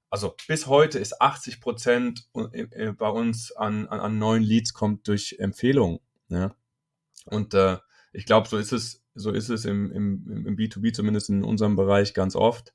[0.09, 5.07] also bis heute ist 80 Prozent äh, bei uns an, an, an neuen Leads kommt
[5.07, 5.99] durch Empfehlungen.
[6.27, 6.55] Ja?
[7.25, 7.77] Und äh,
[8.13, 11.75] ich glaube, so ist es, so ist es im, im, im B2B, zumindest in unserem
[11.75, 12.73] Bereich, ganz oft.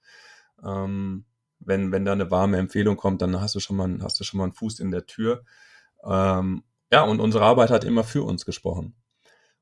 [0.63, 1.25] Ähm,
[1.61, 4.39] wenn, wenn da eine warme Empfehlung kommt, dann hast du schon mal, hast du schon
[4.39, 5.45] mal einen Fuß in der Tür.
[6.05, 8.95] Ähm, ja, und unsere Arbeit hat immer für uns gesprochen.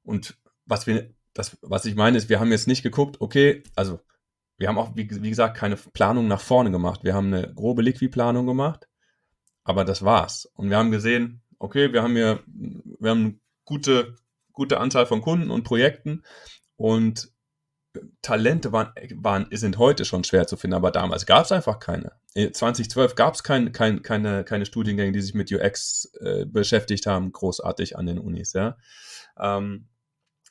[0.02, 4.00] Und was wir, das, was ich meine, ist, wir haben jetzt nicht geguckt, okay, also
[4.56, 7.04] wir haben auch, wie, wie gesagt, keine Planung nach vorne gemacht.
[7.04, 8.88] Wir haben eine grobe Liquid-Planung gemacht,
[9.64, 10.46] aber das war's.
[10.54, 14.16] Und wir haben gesehen, okay, wir haben hier, wir haben gute
[14.56, 16.24] gute Anzahl von Kunden und Projekten
[16.74, 17.30] und
[18.22, 22.12] Talente waren, waren, sind heute schon schwer zu finden, aber damals gab es einfach keine.
[22.34, 27.32] 2012 gab es kein, kein, keine, keine Studiengänge, die sich mit UX äh, beschäftigt haben,
[27.32, 28.52] großartig an den Unis.
[28.52, 28.76] Ja.
[29.40, 29.86] Ähm,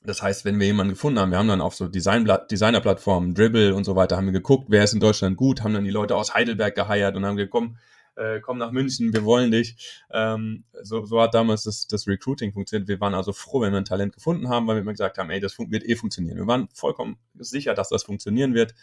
[0.04, 3.76] das heißt, wenn wir jemanden gefunden haben, wir haben dann auf so Design Designer-Plattformen, Dribble
[3.76, 6.16] und so weiter, haben wir geguckt, wer ist in Deutschland gut, haben dann die Leute
[6.16, 7.78] aus Heidelberg geheiert und haben gekommen,
[8.16, 10.04] äh, komm nach München, wir wollen dich.
[10.12, 12.88] Ähm, so, so hat damals das, das Recruiting funktioniert.
[12.88, 15.30] Wir waren also froh, wenn wir ein Talent gefunden haben, weil wir immer gesagt haben,
[15.30, 16.38] ey, das wird eh funktionieren.
[16.38, 18.74] Wir waren vollkommen sicher, dass das funktionieren wird.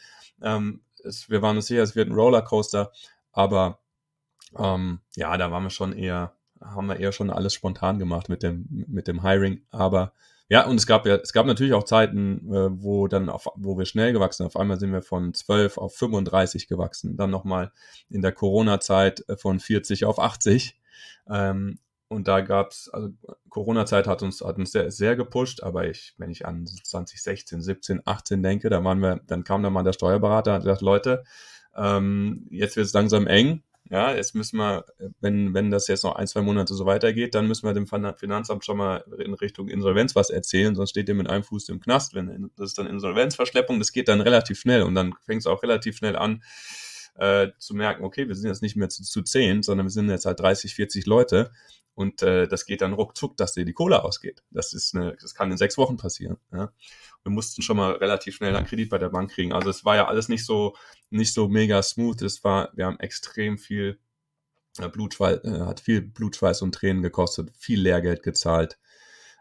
[0.42, 2.92] Ähm, es, wir waren uns sicher, es wird ein Rollercoaster,
[3.32, 3.80] aber
[4.58, 8.42] ähm, ja, da waren wir schon eher, haben wir eher schon alles spontan gemacht mit
[8.42, 10.12] dem, mit dem Hiring, aber
[10.52, 13.78] Ja, und es gab ja, es gab natürlich auch Zeiten, äh, wo dann auf, wo
[13.78, 14.48] wir schnell gewachsen sind.
[14.48, 17.16] Auf einmal sind wir von 12 auf 35 gewachsen.
[17.16, 17.72] Dann nochmal
[18.10, 20.78] in der Corona-Zeit äh, von 40 auf 80.
[21.30, 23.08] Ähm, und da gab's also
[23.48, 28.02] Corona-Zeit hat uns, hat uns sehr, sehr gepusht, aber ich, wenn ich an 2016, 17,
[28.04, 31.24] 18 denke, da waren wir, dann kam dann mal der Steuerberater und hat gesagt, Leute,
[31.74, 34.86] ähm, jetzt wird es langsam eng, ja, jetzt müssen wir,
[35.20, 38.64] wenn, wenn das jetzt noch ein, zwei Monate so weitergeht, dann müssen wir dem Finanzamt
[38.64, 42.14] schon mal in Richtung Insolvenz was erzählen, sonst steht ihr mit einem Fuß im Knast.
[42.14, 45.62] Wenn, das ist dann Insolvenzverschleppung, das geht dann relativ schnell und dann fängt es auch
[45.62, 46.42] relativ schnell an,
[47.16, 50.08] äh, zu merken, okay, wir sind jetzt nicht mehr zu, zu zehn, sondern wir sind
[50.08, 51.52] jetzt halt 30, 40 Leute
[51.94, 54.42] und äh, das geht dann ruckzuck, dass dir die Kohle ausgeht.
[54.50, 56.38] Das ist eine, das kann in sechs Wochen passieren.
[56.50, 56.72] Ja.
[57.24, 59.52] Wir mussten schon mal relativ schnell einen Kredit bei der Bank kriegen.
[59.52, 60.74] Also es war ja alles nicht so,
[61.10, 62.20] nicht so mega smooth.
[62.22, 63.98] Es war, wir haben extrem viel
[64.78, 68.78] äh, Blutschweiß, äh, hat viel Blutschweiß und Tränen gekostet, viel Lehrgeld gezahlt.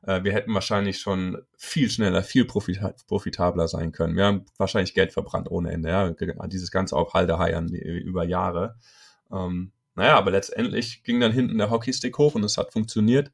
[0.04, 4.16] Äh, wir hätten wahrscheinlich schon viel schneller, viel profitabler sein können.
[4.16, 5.90] Wir haben wahrscheinlich Geld verbrannt ohne Ende.
[5.90, 6.48] Ja.
[6.48, 8.76] Dieses ganze auf Halde heiern über Jahre.
[9.32, 13.32] Ähm, naja, aber letztendlich ging dann hinten der Hockeystick hoch und es hat funktioniert.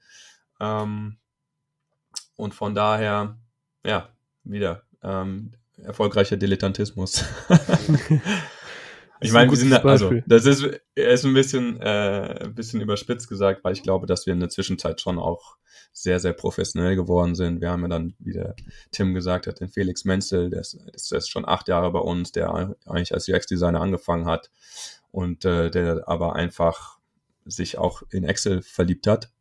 [0.60, 1.18] Ähm,
[2.36, 3.38] und von daher,
[3.86, 4.10] ja,
[4.52, 7.24] wieder ähm, erfolgreicher Dilettantismus.
[9.22, 13.30] ich meine, wir sind da, also das ist, ist ein bisschen, äh, ein bisschen überspitzt
[13.30, 15.58] gesagt, weil ich glaube, dass wir in der Zwischenzeit schon auch
[15.94, 17.62] sehr, sehr professionell geworden sind.
[17.62, 18.56] Wir haben ja dann, wie der
[18.92, 20.78] Tim gesagt hat, den Felix Menzel, der ist,
[21.12, 22.54] der ist schon acht Jahre bei uns, der
[22.86, 24.52] eigentlich als UX-Designer angefangen hat
[25.12, 26.97] und äh, der aber einfach
[27.50, 29.32] sich auch in Excel verliebt hat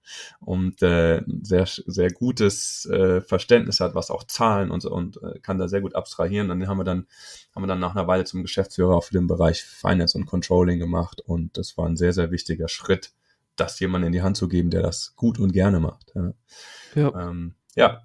[0.40, 5.38] und äh, sehr sehr gutes äh, Verständnis hat, was auch Zahlen und so und äh,
[5.40, 6.48] kann da sehr gut abstrahieren.
[6.48, 7.06] Dann haben wir dann
[7.54, 11.20] haben wir dann nach einer Weile zum Geschäftsführer für den Bereich Finance und Controlling gemacht
[11.20, 13.12] und das war ein sehr sehr wichtiger Schritt,
[13.56, 16.12] das jemandem in die Hand zu geben, der das gut und gerne macht.
[16.14, 16.32] Ja.
[16.94, 17.28] Ja.
[17.28, 18.02] Ähm, ja.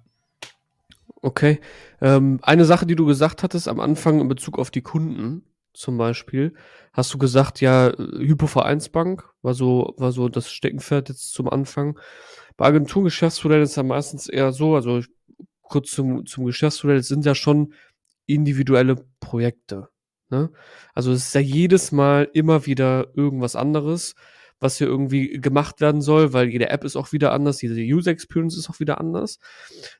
[1.22, 1.60] Okay.
[2.00, 5.98] Ähm, eine Sache, die du gesagt hattest am Anfang in Bezug auf die Kunden, zum
[5.98, 6.54] Beispiel,
[6.92, 11.98] hast du gesagt, ja, Hypovereinsbank war so, war so das Steckenpferd jetzt zum Anfang.
[12.56, 15.00] Bei Agenturgeschäftsmodellen ist ja meistens eher so, also
[15.62, 17.72] kurz zum, zum Geschäftsmodell, es sind ja schon
[18.26, 19.88] individuelle Projekte.
[20.30, 20.50] Ne?
[20.94, 24.14] Also es ist ja jedes Mal immer wieder irgendwas anderes,
[24.60, 28.10] was hier irgendwie gemacht werden soll, weil jede App ist auch wieder anders, jede User
[28.10, 29.38] Experience ist auch wieder anders.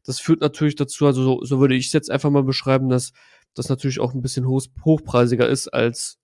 [0.04, 3.12] Das führt natürlich dazu, also so, so würde ich es jetzt einfach mal beschreiben, dass
[3.54, 6.18] das natürlich auch ein bisschen hoch, hochpreisiger ist als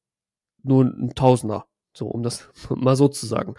[0.63, 1.67] nur ein Tausender.
[1.95, 3.55] So, um das mal so zu sagen.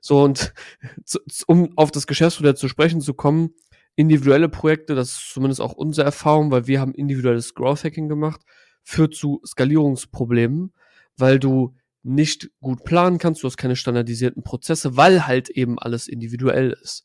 [0.00, 0.54] So, und
[1.46, 3.54] um auf das Geschäftsmodell zu sprechen zu kommen,
[3.94, 8.40] individuelle Projekte, das ist zumindest auch unsere Erfahrung, weil wir haben individuelles Growth Hacking gemacht,
[8.82, 10.72] führt zu Skalierungsproblemen,
[11.16, 16.08] weil du nicht gut planen kannst, du hast keine standardisierten Prozesse, weil halt eben alles
[16.08, 17.04] individuell ist.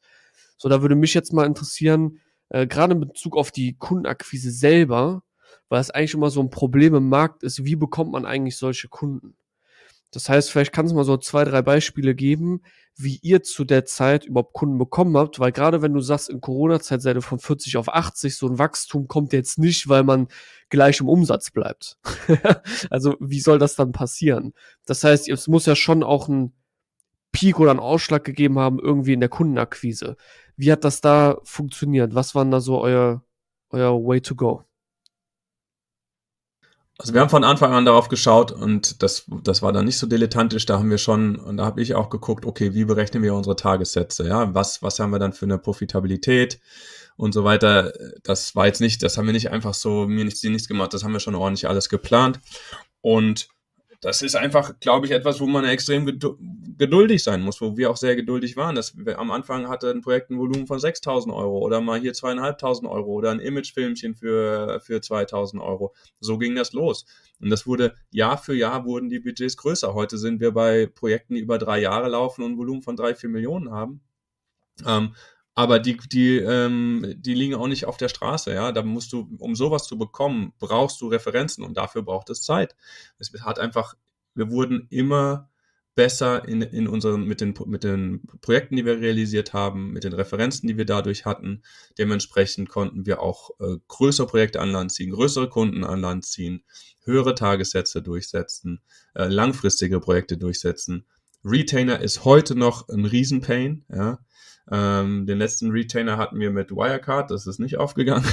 [0.58, 5.24] So, da würde mich jetzt mal interessieren, äh, gerade in Bezug auf die Kundenakquise selber,
[5.69, 8.88] weil es eigentlich immer so ein Problem im Markt ist, wie bekommt man eigentlich solche
[8.88, 9.36] Kunden?
[10.12, 12.62] Das heißt, vielleicht kannst du mal so zwei, drei Beispiele geben,
[12.95, 16.41] wie ihr zu der Zeit überhaupt Kunden bekommen habt, weil gerade wenn du sagst, in
[16.41, 20.27] Corona-Zeit seid ihr von 40 auf 80, so ein Wachstum kommt jetzt nicht, weil man
[20.69, 21.97] gleich im Umsatz bleibt.
[22.89, 24.53] also wie soll das dann passieren?
[24.86, 26.53] Das heißt, es muss ja schon auch ein
[27.32, 30.15] Peak oder einen Ausschlag gegeben haben, irgendwie in der Kundenakquise.
[30.56, 32.15] Wie hat das da funktioniert?
[32.15, 33.23] Was waren da so euer,
[33.69, 34.63] euer Way to go?
[36.99, 40.07] Also wir haben von Anfang an darauf geschaut und das, das war dann nicht so
[40.07, 43.36] dilettantisch, da haben wir schon, und da habe ich auch geguckt, okay, wie berechnen wir
[43.36, 46.60] unsere Tagessätze, ja, was, was haben wir dann für eine Profitabilität
[47.15, 47.93] und so weiter.
[48.23, 51.03] Das war jetzt nicht, das haben wir nicht einfach so, mir nichts, nichts gemacht, das
[51.03, 52.39] haben wir schon ordentlich alles geplant.
[53.01, 53.47] Und
[54.01, 56.05] das ist einfach, glaube ich, etwas, wo man extrem
[56.77, 58.75] geduldig sein muss, wo wir auch sehr geduldig waren.
[58.75, 62.88] Das, am Anfang hatte ein Projekt ein Volumen von 6.000 Euro oder mal hier 2.500
[62.88, 65.95] Euro oder ein Imagefilmchen für, für 2.000 Euro.
[66.19, 67.05] So ging das los.
[67.39, 69.93] Und das wurde, Jahr für Jahr wurden die Budgets größer.
[69.93, 73.15] Heute sind wir bei Projekten, die über drei Jahre laufen und ein Volumen von drei,
[73.15, 74.01] vier Millionen haben.
[74.86, 75.15] Ähm,
[75.58, 78.72] aber die, die, ähm, die liegen auch nicht auf der Straße, ja.
[78.72, 82.76] Da musst du, um sowas zu bekommen, brauchst du Referenzen und dafür braucht es Zeit.
[83.17, 83.96] Es hat einfach,
[84.36, 85.50] wir wurden immer
[85.96, 90.13] besser in, in unseren, mit den, mit den Projekten, die wir realisiert haben, mit den
[90.13, 91.63] Referenzen, die wir dadurch hatten.
[91.98, 96.65] Dementsprechend konnten wir auch äh, größere Projekte an Land ziehen, größere Kunden an Land ziehen,
[97.04, 98.84] höhere Tagessätze durchsetzen,
[99.15, 101.08] äh, langfristige Projekte durchsetzen.
[101.43, 104.20] Retainer ist heute noch ein Riesenpain, ja.
[104.69, 108.25] Ähm, den letzten Retainer hatten wir mit Wirecard, das ist nicht aufgegangen.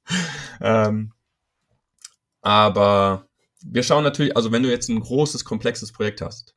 [0.60, 1.12] ähm,
[2.42, 3.26] aber
[3.62, 6.54] wir schauen natürlich, also wenn du jetzt ein großes, komplexes Projekt hast,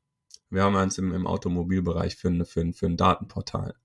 [0.50, 3.76] wir haben eins im, im Automobilbereich für, für, für ein Datenportal.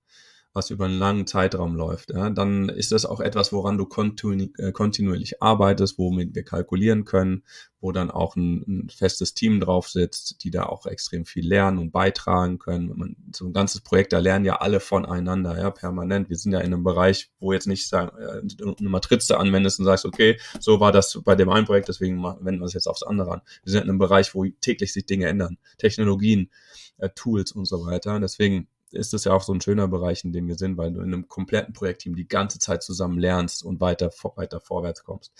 [0.53, 4.47] Was über einen langen Zeitraum läuft, ja, dann ist das auch etwas, woran du kontinu
[4.57, 7.43] äh, kontinuierlich arbeitest, womit wir kalkulieren können,
[7.79, 11.77] wo dann auch ein, ein, festes Team drauf sitzt, die da auch extrem viel lernen
[11.77, 12.91] und beitragen können.
[12.95, 16.29] Man, so ein ganzes Projekt, da lernen ja alle voneinander, ja, permanent.
[16.29, 18.41] Wir sind ja in einem Bereich, wo jetzt nicht sagen, äh,
[18.79, 22.59] eine Matrize anwendest und sagst, okay, so war das bei dem einen Projekt, deswegen wenden
[22.59, 23.41] wir es jetzt aufs andere an.
[23.63, 26.49] Wir sind in einem Bereich, wo täglich sich Dinge ändern, Technologien,
[26.97, 28.19] äh, Tools und so weiter.
[28.19, 30.99] Deswegen ist es ja auch so ein schöner Bereich, in dem wir sind, weil du
[31.01, 35.31] in einem kompletten Projektteam die ganze Zeit zusammen lernst und weiter, weiter vorwärts kommst.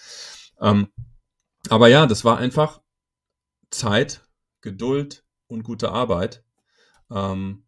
[0.61, 0.89] Ähm,
[1.69, 2.81] aber ja, das war einfach
[3.71, 4.25] Zeit,
[4.61, 6.43] Geduld und gute Arbeit,
[7.11, 7.63] ähm,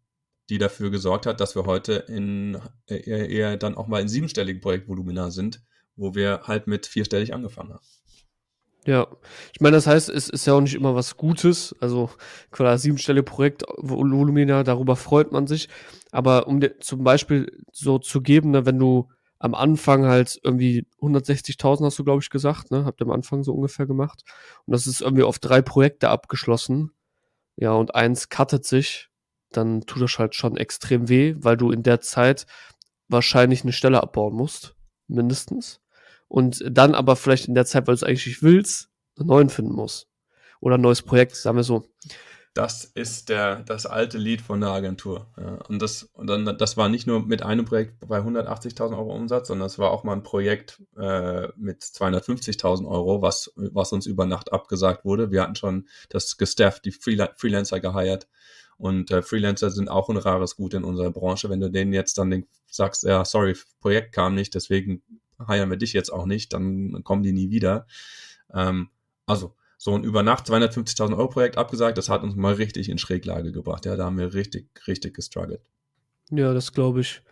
[0.48, 4.60] die dafür gesorgt hat, dass wir heute in eher, eher dann auch mal in siebenstelligen
[4.60, 5.62] Projektvolumina sind,
[5.96, 7.86] wo wir halt mit vierstellig angefangen haben.
[8.84, 9.06] Ja,
[9.52, 11.74] ich meine, das heißt, es ist ja auch nicht immer was Gutes.
[11.80, 12.10] Also
[12.50, 15.68] klar, siebenstelle Projekt Volumina, darüber freut man sich.
[16.10, 20.86] Aber um dir zum Beispiel so zu geben, ne, wenn du am Anfang halt irgendwie
[21.00, 22.84] 160.000 hast du, glaube ich, gesagt, ne?
[22.84, 24.22] Habt ihr am Anfang so ungefähr gemacht.
[24.66, 26.92] Und das ist irgendwie auf drei Projekte abgeschlossen.
[27.56, 29.08] Ja, und eins cuttet sich,
[29.52, 32.46] dann tut das halt schon extrem weh, weil du in der Zeit
[33.08, 34.76] wahrscheinlich eine Stelle abbauen musst.
[35.08, 35.80] Mindestens
[36.32, 39.50] und dann aber vielleicht in der Zeit, weil du es eigentlich nicht willst, einen neuen
[39.50, 40.08] finden musst.
[40.60, 41.84] Oder ein neues Projekt, sagen wir so.
[42.54, 45.26] Das ist der, das alte Lied von der Agentur.
[45.36, 45.56] Ja.
[45.68, 49.48] Und, das, und dann, das war nicht nur mit einem Projekt bei 180.000 Euro Umsatz,
[49.48, 54.24] sondern es war auch mal ein Projekt äh, mit 250.000 Euro, was, was uns über
[54.24, 55.30] Nacht abgesagt wurde.
[55.32, 58.26] Wir hatten schon das gestafft, die Freelancer geheiert.
[58.78, 61.50] Und äh, Freelancer sind auch ein rares Gut in unserer Branche.
[61.50, 65.02] Wenn du denen jetzt dann den, sagst, ja, sorry, Projekt kam nicht, deswegen
[65.48, 67.86] heiern wir dich jetzt auch nicht, dann kommen die nie wieder.
[68.52, 68.88] Ähm,
[69.26, 72.98] also, so ein über Nacht 250.000 Euro Projekt abgesagt, das hat uns mal richtig in
[72.98, 73.84] Schräglage gebracht.
[73.84, 75.60] Ja, da haben wir richtig, richtig gestruggelt.
[76.30, 77.22] Ja, das glaube ich.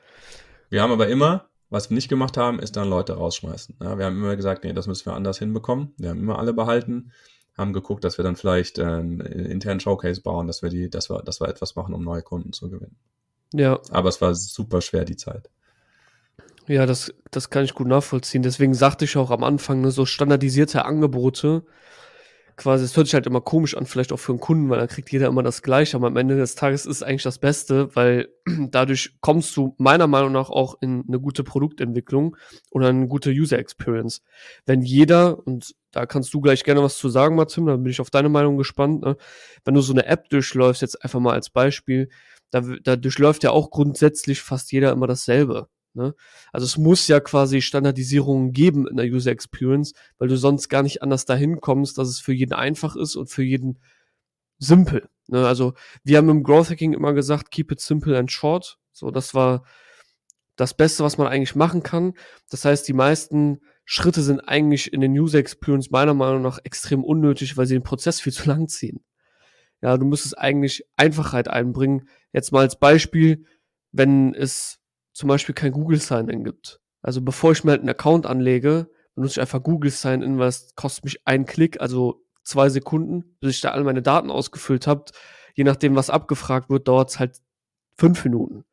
[0.68, 3.76] Wir haben aber immer, was wir nicht gemacht haben, ist dann Leute rausschmeißen.
[3.80, 5.94] Ja, wir haben immer gesagt, nee, das müssen wir anders hinbekommen.
[5.96, 7.12] Wir haben immer alle behalten,
[7.56, 11.08] haben geguckt, dass wir dann vielleicht äh, einen internen Showcase bauen, dass wir die, dass
[11.08, 12.96] wir, dass wir etwas machen, um neue Kunden zu gewinnen.
[13.52, 13.80] Ja.
[13.90, 15.50] Aber es war super schwer, die Zeit.
[16.70, 18.44] Ja, das, das kann ich gut nachvollziehen.
[18.44, 21.64] Deswegen sagte ich auch am Anfang, ne, so standardisierte Angebote,
[22.54, 24.86] quasi, es hört sich halt immer komisch an, vielleicht auch für einen Kunden, weil dann
[24.86, 27.96] kriegt jeder immer das Gleiche, aber am Ende des Tages ist es eigentlich das Beste,
[27.96, 28.28] weil
[28.70, 32.36] dadurch kommst du meiner Meinung nach auch in eine gute Produktentwicklung
[32.70, 34.22] oder eine gute User Experience.
[34.64, 38.00] Wenn jeder, und da kannst du gleich gerne was zu sagen, Martin, da bin ich
[38.00, 39.16] auf deine Meinung gespannt, ne?
[39.64, 42.10] wenn du so eine App durchläufst, jetzt einfach mal als Beispiel,
[42.52, 45.66] da, da durchläuft ja auch grundsätzlich fast jeder immer dasselbe.
[45.94, 46.14] Ne?
[46.52, 50.82] Also es muss ja quasi Standardisierungen geben in der User Experience, weil du sonst gar
[50.82, 53.80] nicht anders dahin kommst, dass es für jeden einfach ist und für jeden
[54.58, 55.08] simpel.
[55.28, 55.46] Ne?
[55.46, 55.74] Also
[56.04, 58.78] wir haben im Growth Hacking immer gesagt, keep it simple and short.
[58.92, 59.64] So, das war
[60.56, 62.12] das Beste, was man eigentlich machen kann.
[62.50, 67.02] Das heißt, die meisten Schritte sind eigentlich in den User Experience meiner Meinung nach extrem
[67.02, 69.02] unnötig, weil sie den Prozess viel zu lang ziehen.
[69.82, 72.08] Ja, du müsstest eigentlich Einfachheit einbringen.
[72.32, 73.46] Jetzt mal als Beispiel,
[73.92, 74.79] wenn es
[75.12, 76.80] zum Beispiel kein Google Sign-In gibt.
[77.02, 80.74] Also bevor ich mir halt einen Account anlege, benutze ich einfach Google Sign-In, weil es
[80.74, 85.04] kostet mich einen Klick, also zwei Sekunden, bis ich da alle meine Daten ausgefüllt habe.
[85.54, 87.38] Je nachdem, was abgefragt wird, dauert es halt
[87.96, 88.64] fünf Minuten.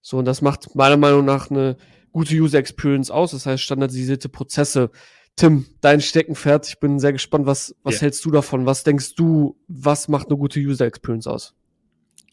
[0.00, 1.76] So, und das macht meiner Meinung nach eine
[2.12, 4.90] gute User Experience aus, das heißt standardisierte Prozesse.
[5.36, 8.02] Tim, dein Steckenpferd, ich bin sehr gespannt, was, was yeah.
[8.02, 8.66] hältst du davon?
[8.66, 11.54] Was denkst du, was macht eine gute User Experience aus?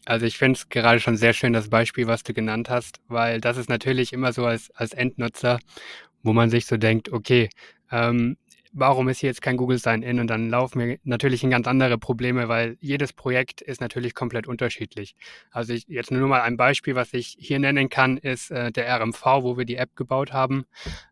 [0.06, 3.40] Also ich finde es gerade schon sehr schön, das Beispiel, was du genannt hast, weil
[3.40, 5.58] das ist natürlich immer so als, als Endnutzer,
[6.22, 7.50] wo man sich so denkt, okay,
[7.92, 8.36] ähm,
[8.72, 10.20] warum ist hier jetzt kein Google Sign-In?
[10.20, 14.46] Und dann laufen wir natürlich in ganz andere Probleme, weil jedes Projekt ist natürlich komplett
[14.46, 15.16] unterschiedlich.
[15.50, 18.88] Also ich, jetzt nur mal ein Beispiel, was ich hier nennen kann, ist äh, der
[19.00, 20.66] RMV, wo wir die App gebaut haben.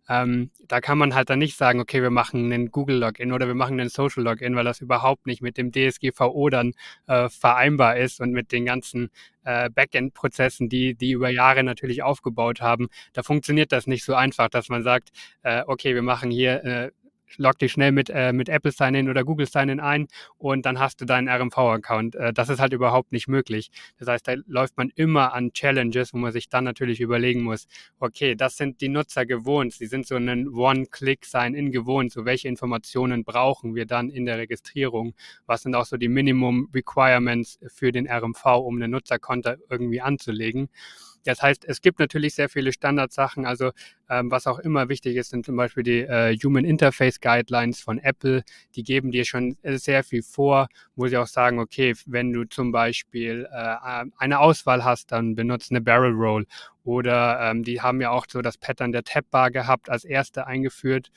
[0.09, 3.55] Ähm, da kann man halt dann nicht sagen, okay, wir machen einen Google-Login oder wir
[3.55, 6.73] machen einen Social-Login, weil das überhaupt nicht mit dem DSGVO dann
[7.07, 9.11] äh, vereinbar ist und mit den ganzen
[9.45, 12.89] äh, Backend-Prozessen, die die über Jahre natürlich aufgebaut haben.
[13.13, 15.11] Da funktioniert das nicht so einfach, dass man sagt,
[15.43, 16.91] äh, okay, wir machen hier äh,
[17.37, 20.09] log dich schnell mit, äh, mit Apple Sign-In oder Google Sign-In ein
[20.39, 22.15] und dann hast du deinen RMV-Account.
[22.15, 23.71] Äh, das ist halt überhaupt nicht möglich.
[23.99, 27.67] Das heißt, da läuft man immer an Challenges, wo man sich dann natürlich überlegen muss,
[27.99, 29.73] okay, das sind die Nutzer gewohnt.
[29.75, 32.13] Sie sind so einen One-Click-Sign-In gewohnt.
[32.13, 35.15] So welche Informationen brauchen wir dann in der Registrierung?
[35.47, 40.69] Was sind auch so die Minimum Requirements für den RMV, um eine Nutzerkonto irgendwie anzulegen?
[41.25, 43.47] Das heißt, es gibt natürlich sehr viele Standardsachen.
[43.47, 43.73] Also
[44.09, 47.99] ähm, was auch immer wichtig ist, sind zum Beispiel die äh, Human Interface Guidelines von
[47.99, 48.43] Apple.
[48.75, 52.73] Die geben dir schon sehr viel vor, wo sie auch sagen, okay, wenn du zum
[52.73, 56.47] Beispiel äh, eine Auswahl hast, dann benutze eine Barrel Roll.
[56.85, 61.11] Oder ähm, die haben ja auch so das Pattern der Tab-Bar gehabt, als erste eingeführt.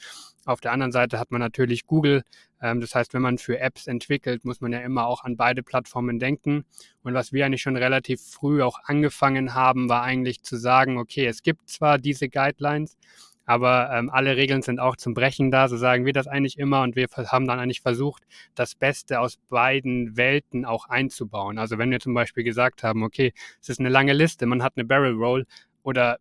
[0.46, 2.24] Auf der anderen Seite hat man natürlich Google.
[2.62, 5.64] Ähm, das heißt, wenn man für Apps entwickelt, muss man ja immer auch an beide
[5.64, 6.66] Plattformen denken.
[7.04, 11.26] Und was wir eigentlich schon relativ früh auch angefangen haben, war eigentlich zu sagen, okay,
[11.26, 12.98] es gibt zwar diese Guidelines,
[13.46, 16.84] aber ähm, alle Regeln sind auch zum Brechen da, so sagen wir das eigentlich immer
[16.84, 18.24] und wir haben dann eigentlich versucht,
[18.56, 21.58] das Beste aus beiden Welten auch einzubauen.
[21.58, 24.74] Also wenn wir zum Beispiel gesagt haben, okay, es ist eine lange Liste, man hat
[24.76, 25.46] eine Barrel Roll
[25.84, 26.20] oder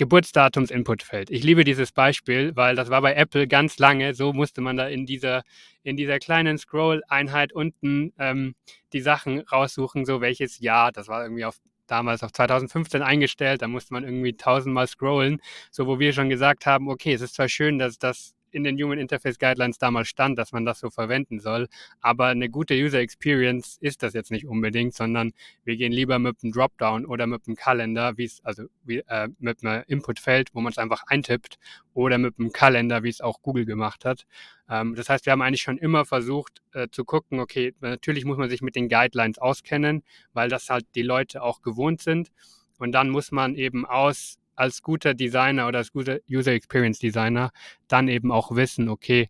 [0.00, 1.30] Geburtsdatums-Inputfeld.
[1.30, 4.14] Ich liebe dieses Beispiel, weil das war bei Apple ganz lange.
[4.14, 5.42] So musste man da in dieser,
[5.82, 8.54] in dieser kleinen Scroll-Einheit unten ähm,
[8.94, 10.90] die Sachen raussuchen, so welches Jahr.
[10.90, 13.60] Das war irgendwie auf damals auf 2015 eingestellt.
[13.60, 15.42] Da musste man irgendwie tausendmal scrollen.
[15.70, 18.76] So, wo wir schon gesagt haben, okay, es ist zwar schön, dass das in den
[18.76, 21.68] Human Interface Guidelines damals stand, dass man das so verwenden soll.
[22.00, 25.32] Aber eine gute User Experience ist das jetzt nicht unbedingt, sondern
[25.64, 29.28] wir gehen lieber mit einem Dropdown oder mit einem Kalender, wie es, also wie, äh,
[29.38, 31.58] mit einem Inputfeld, wo man es einfach eintippt,
[31.94, 34.26] oder mit einem Kalender, wie es auch Google gemacht hat.
[34.68, 38.38] Ähm, das heißt, wir haben eigentlich schon immer versucht äh, zu gucken, okay, natürlich muss
[38.38, 42.30] man sich mit den Guidelines auskennen, weil das halt die Leute auch gewohnt sind.
[42.78, 47.50] Und dann muss man eben aus als guter Designer oder als guter User Experience Designer
[47.88, 49.28] dann eben auch wissen, okay,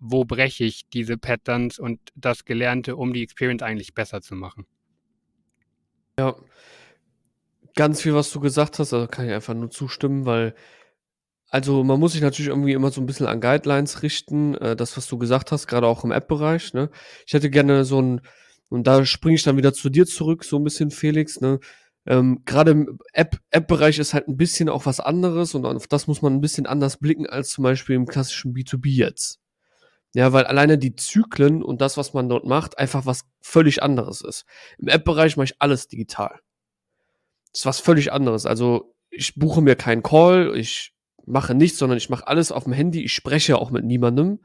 [0.00, 4.66] wo breche ich diese Patterns und das Gelernte, um die Experience eigentlich besser zu machen.
[6.18, 6.34] Ja,
[7.76, 10.54] ganz viel, was du gesagt hast, also kann ich einfach nur zustimmen, weil
[11.48, 14.96] also man muss sich natürlich irgendwie immer so ein bisschen an Guidelines richten, äh, das,
[14.96, 16.72] was du gesagt hast, gerade auch im App-Bereich.
[16.72, 16.90] Ne?
[17.26, 18.22] Ich hätte gerne so ein,
[18.70, 21.60] und da springe ich dann wieder zu dir zurück, so ein bisschen, Felix, ne?
[22.06, 26.22] Ähm, Gerade im App-Bereich ist halt ein bisschen auch was anderes und auf das muss
[26.22, 29.40] man ein bisschen anders blicken als zum Beispiel im klassischen B2B jetzt.
[30.14, 34.20] Ja, weil alleine die Zyklen und das, was man dort macht, einfach was völlig anderes
[34.20, 34.44] ist.
[34.78, 36.40] Im App-Bereich mache ich alles digital.
[37.52, 38.44] Das ist was völlig anderes.
[38.46, 40.91] Also ich buche mir keinen Call, ich
[41.26, 43.04] mache nichts, sondern ich mache alles auf dem Handy.
[43.04, 44.40] Ich spreche auch mit niemandem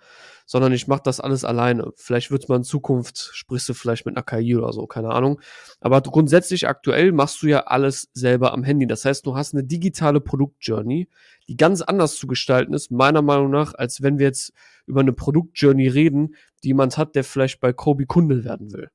[0.49, 1.91] sondern ich mache das alles alleine.
[1.97, 5.41] Vielleicht wird mal in Zukunft, sprichst du vielleicht mit einer KI oder so, keine Ahnung.
[5.81, 8.87] Aber grundsätzlich aktuell machst du ja alles selber am Handy.
[8.87, 11.09] Das heißt, du hast eine digitale Produktjourney,
[11.49, 14.53] die ganz anders zu gestalten ist, meiner Meinung nach, als wenn wir jetzt
[14.85, 18.89] über eine Produktjourney reden, die jemand hat, der vielleicht bei Kobe Kunde werden will.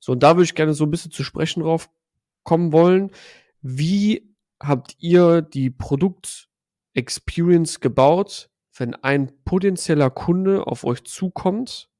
[0.00, 1.90] So, und da würde ich gerne so ein bisschen zu sprechen drauf
[2.42, 3.10] kommen wollen.
[3.60, 11.90] Wie habt ihr die Produkt-Experience gebaut, wenn ein potenzieller Kunde auf euch zukommt,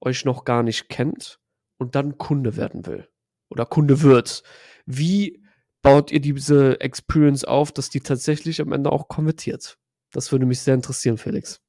[0.00, 1.40] euch noch gar nicht kennt
[1.78, 3.08] und dann Kunde werden will
[3.50, 4.42] oder Kunde wird.
[4.86, 5.44] Wie
[5.82, 9.78] baut ihr diese Experience auf, dass die tatsächlich am Ende auch konvertiert?
[10.10, 11.61] Das würde mich sehr interessieren, Felix.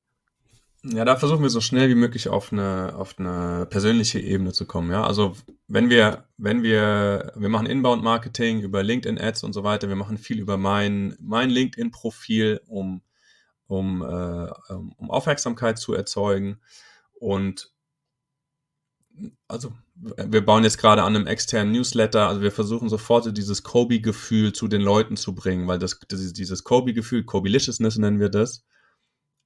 [0.86, 4.66] Ja, da versuchen wir so schnell wie möglich auf eine, auf eine persönliche Ebene zu
[4.66, 4.92] kommen.
[4.92, 5.34] Ja, also
[5.68, 10.40] wenn wir, wenn wir, wir machen Inbound-Marketing über LinkedIn-Ads und so weiter, wir machen viel
[10.40, 13.02] über mein, mein LinkedIn-Profil, um
[13.68, 16.60] um, äh, um Aufmerksamkeit zu erzeugen.
[17.14, 17.72] Und
[19.48, 23.62] also wir bauen jetzt gerade an einem externen Newsletter, also wir versuchen sofort so dieses
[23.62, 28.66] Kobe-Gefühl zu den Leuten zu bringen, weil das dieses Kobe-Gefühl, Kobe-Liciousness nennen wir das,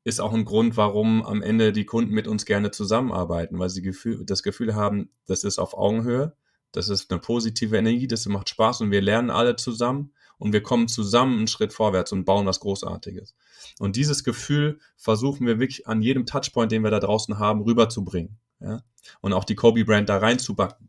[0.07, 3.81] ist auch ein Grund, warum am Ende die Kunden mit uns gerne zusammenarbeiten, weil sie
[3.81, 6.33] Gefühl, das Gefühl haben, das ist auf Augenhöhe,
[6.71, 10.63] das ist eine positive Energie, das macht Spaß und wir lernen alle zusammen und wir
[10.63, 13.35] kommen zusammen einen Schritt vorwärts und bauen was Großartiges.
[13.79, 18.37] Und dieses Gefühl versuchen wir wirklich an jedem Touchpoint, den wir da draußen haben, rüberzubringen.
[18.61, 18.83] Ja?
[19.19, 20.87] Und auch die Kobe-Brand da reinzubacken.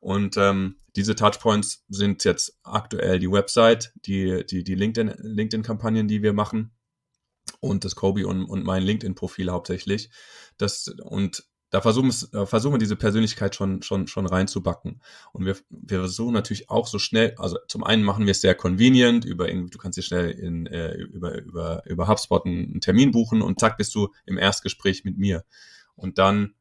[0.00, 6.22] Und ähm, diese Touchpoints sind jetzt aktuell die Website, die, die, die LinkedIn-Kampagnen, LinkedIn die
[6.24, 6.72] wir machen
[7.60, 10.10] und das Kobe und, und mein LinkedIn-Profil hauptsächlich.
[10.56, 15.02] Das, und da versuchen, äh, versuchen wir diese Persönlichkeit schon, schon, schon reinzubacken.
[15.32, 18.54] Und wir, wir versuchen natürlich auch so schnell, also zum einen machen wir es sehr
[18.54, 23.42] convenient, über du kannst dir schnell in, äh, über, über, über HubSpot einen Termin buchen
[23.42, 25.44] und zack, bist du im Erstgespräch mit mir.
[25.96, 26.54] Und dann,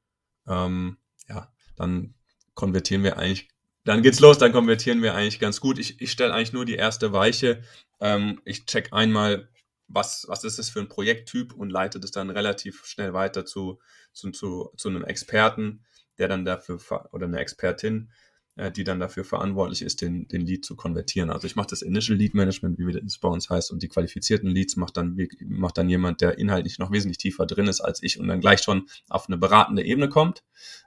[0.47, 0.97] ähm,
[1.29, 2.15] ja, dann
[2.55, 3.49] konvertieren wir eigentlich,
[3.83, 5.77] dann geht's los, dann konvertieren wir eigentlich ganz gut.
[5.77, 7.61] Ich, ich stelle eigentlich nur die erste Weiche.
[7.99, 9.49] Ähm, ich check einmal,
[9.87, 13.79] was, was ist das für ein Projekttyp und leite das dann relativ schnell weiter zu,
[14.13, 15.85] zu, zu, zu einem Experten,
[16.17, 16.79] der dann dafür,
[17.11, 18.09] oder eine Expertin,
[18.55, 21.29] äh, die dann dafür verantwortlich ist, den, den Lead zu konvertieren.
[21.29, 24.49] Also ich mache das Initial Lead Management, wie das bei uns heißt, und die qualifizierten
[24.49, 28.19] Leads macht dann, macht dann jemand, der inhaltlich noch wesentlich tiefer drin ist als ich
[28.19, 30.43] und dann gleich schon auf eine beratende Ebene kommt.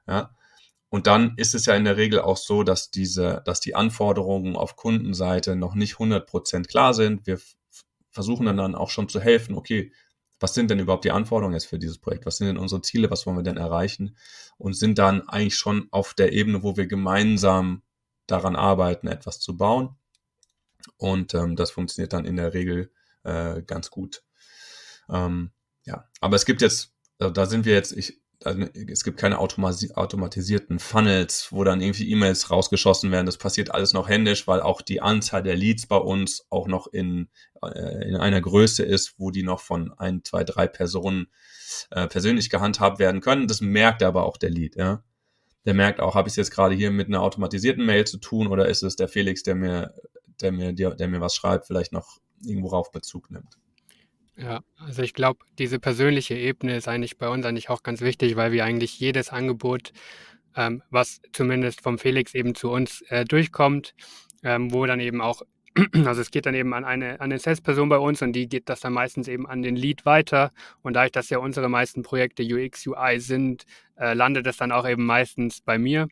[0.07, 0.35] Ja.
[0.91, 4.57] und dann ist es ja in der Regel auch so, dass diese, dass die Anforderungen
[4.57, 7.27] auf Kundenseite noch nicht 100% klar sind.
[7.27, 7.39] Wir
[8.19, 9.93] versuchen dann, dann auch schon zu helfen, okay,
[10.41, 12.27] was sind denn überhaupt die Anforderungen jetzt für dieses Projekt?
[12.27, 13.13] Was sind denn unsere Ziele?
[13.13, 14.17] Was wollen wir denn erreichen?
[14.57, 17.83] Und sind dann eigentlich schon auf der Ebene, wo wir gemeinsam
[18.27, 19.95] daran arbeiten, etwas zu bauen.
[20.97, 22.91] Und ähm, das funktioniert dann in der Regel
[23.23, 24.25] äh, ganz gut.
[25.09, 25.53] Ähm,
[25.85, 29.39] ja, aber es gibt jetzt, also da sind wir jetzt, ich, also es gibt keine
[29.39, 33.27] automatisierten Funnels, wo dann irgendwie E-Mails rausgeschossen werden.
[33.27, 36.87] Das passiert alles noch händisch, weil auch die Anzahl der Leads bei uns auch noch
[36.87, 37.29] in,
[37.63, 41.27] äh, in einer Größe ist, wo die noch von ein, zwei, drei Personen
[41.91, 43.49] äh, persönlich gehandhabt werden können.
[43.49, 45.03] Das merkt aber auch der Lead, ja.
[45.65, 48.47] Der merkt auch, habe ich es jetzt gerade hier mit einer automatisierten Mail zu tun
[48.47, 49.95] oder ist es der Felix, der mir,
[50.41, 53.59] der mir, der, der mir was schreibt, vielleicht noch irgendwo rauf Bezug nimmt.
[54.39, 58.37] Ja, also ich glaube, diese persönliche Ebene ist eigentlich bei uns eigentlich auch ganz wichtig,
[58.37, 59.93] weil wir eigentlich jedes Angebot,
[60.55, 63.95] ähm, was zumindest vom Felix eben zu uns äh, durchkommt,
[64.45, 65.43] ähm, wo dann eben auch,
[66.05, 68.69] also es geht dann eben an eine, an eine Salesperson bei uns und die geht
[68.69, 70.53] das dann meistens eben an den Lead weiter.
[70.83, 73.65] Und da ich das ja unsere meisten Projekte UX, UI sind,
[73.97, 76.07] äh, landet es dann auch eben meistens bei mir.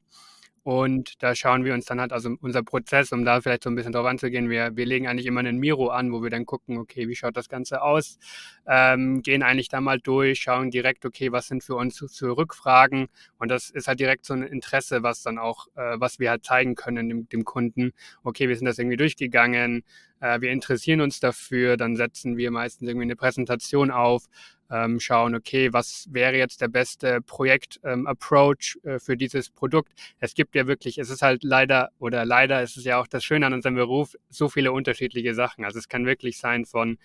[0.66, 3.76] Und da schauen wir uns dann halt, also unser Prozess, um da vielleicht so ein
[3.76, 6.76] bisschen drauf anzugehen, wir, wir legen eigentlich immer einen Miro an, wo wir dann gucken,
[6.78, 8.18] okay, wie schaut das Ganze aus,
[8.66, 13.06] ähm, gehen eigentlich da mal durch, schauen direkt, okay, was sind für uns für Rückfragen?
[13.38, 16.44] Und das ist halt direkt so ein Interesse, was dann auch, äh, was wir halt
[16.44, 17.92] zeigen können dem, dem Kunden,
[18.24, 19.84] okay, wir sind das irgendwie durchgegangen,
[20.18, 24.24] äh, wir interessieren uns dafür, dann setzen wir meistens irgendwie eine Präsentation auf,
[24.70, 29.92] ähm, schauen, okay, was wäre jetzt der beste Projekt-Approach ähm, äh, für dieses Produkt.
[30.18, 33.24] Es gibt ja wirklich, es ist halt leider, oder leider ist es ja auch das
[33.24, 35.64] Schöne an unserem Beruf, so viele unterschiedliche Sachen.
[35.64, 36.98] Also es kann wirklich sein von,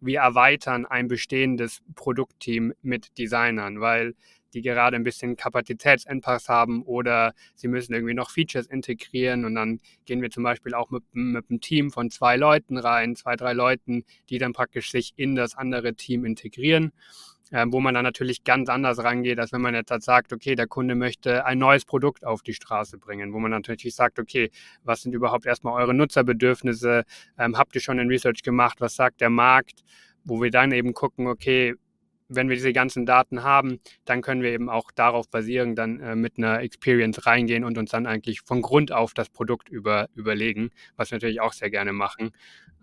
[0.00, 4.14] wir erweitern ein bestehendes Produktteam mit Designern, weil
[4.54, 9.80] die gerade ein bisschen Kapazitätsengpass haben oder sie müssen irgendwie noch Features integrieren und dann
[10.04, 13.52] gehen wir zum Beispiel auch mit, mit einem Team von zwei Leuten rein, zwei, drei
[13.52, 16.92] Leuten, die dann praktisch sich in das andere Team integrieren.
[17.52, 20.54] Äh, wo man dann natürlich ganz anders rangeht, als wenn man jetzt halt sagt, okay,
[20.54, 24.50] der Kunde möchte ein neues Produkt auf die Straße bringen, wo man natürlich sagt, okay,
[24.84, 27.02] was sind überhaupt erstmal eure Nutzerbedürfnisse?
[27.38, 28.80] Ähm, habt ihr schon ein Research gemacht?
[28.80, 29.82] Was sagt der Markt?
[30.22, 31.74] Wo wir dann eben gucken, okay,
[32.30, 36.16] wenn wir diese ganzen Daten haben, dann können wir eben auch darauf basieren, dann äh,
[36.16, 40.70] mit einer Experience reingehen und uns dann eigentlich von Grund auf das Produkt über, überlegen,
[40.96, 42.30] was wir natürlich auch sehr gerne machen.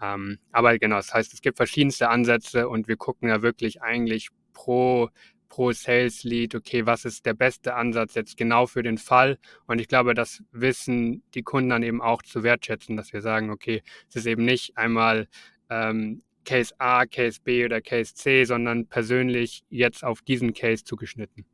[0.02, 4.30] Ähm, aber genau, das heißt, es gibt verschiedenste Ansätze und wir gucken ja wirklich eigentlich
[4.54, 5.10] pro
[5.50, 9.38] pro Sales Lead, okay, was ist der beste Ansatz jetzt genau für den Fall?
[9.66, 13.50] Und ich glaube, das wissen die Kunden dann eben auch zu wertschätzen, dass wir sagen,
[13.50, 15.28] okay, es ist eben nicht einmal
[15.70, 21.46] ähm, Case A, Case B oder Case C, sondern persönlich jetzt auf diesen Case zugeschnitten.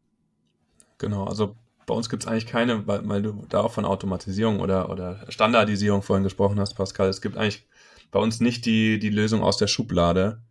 [0.99, 1.55] Genau, also
[1.87, 5.25] bei uns gibt es eigentlich keine, weil, weil, du da auch von Automatisierung oder, oder
[5.29, 7.09] Standardisierung vorhin gesprochen hast, Pascal.
[7.09, 7.65] Es gibt eigentlich
[8.11, 10.41] bei uns nicht die, die Lösung aus der Schublade,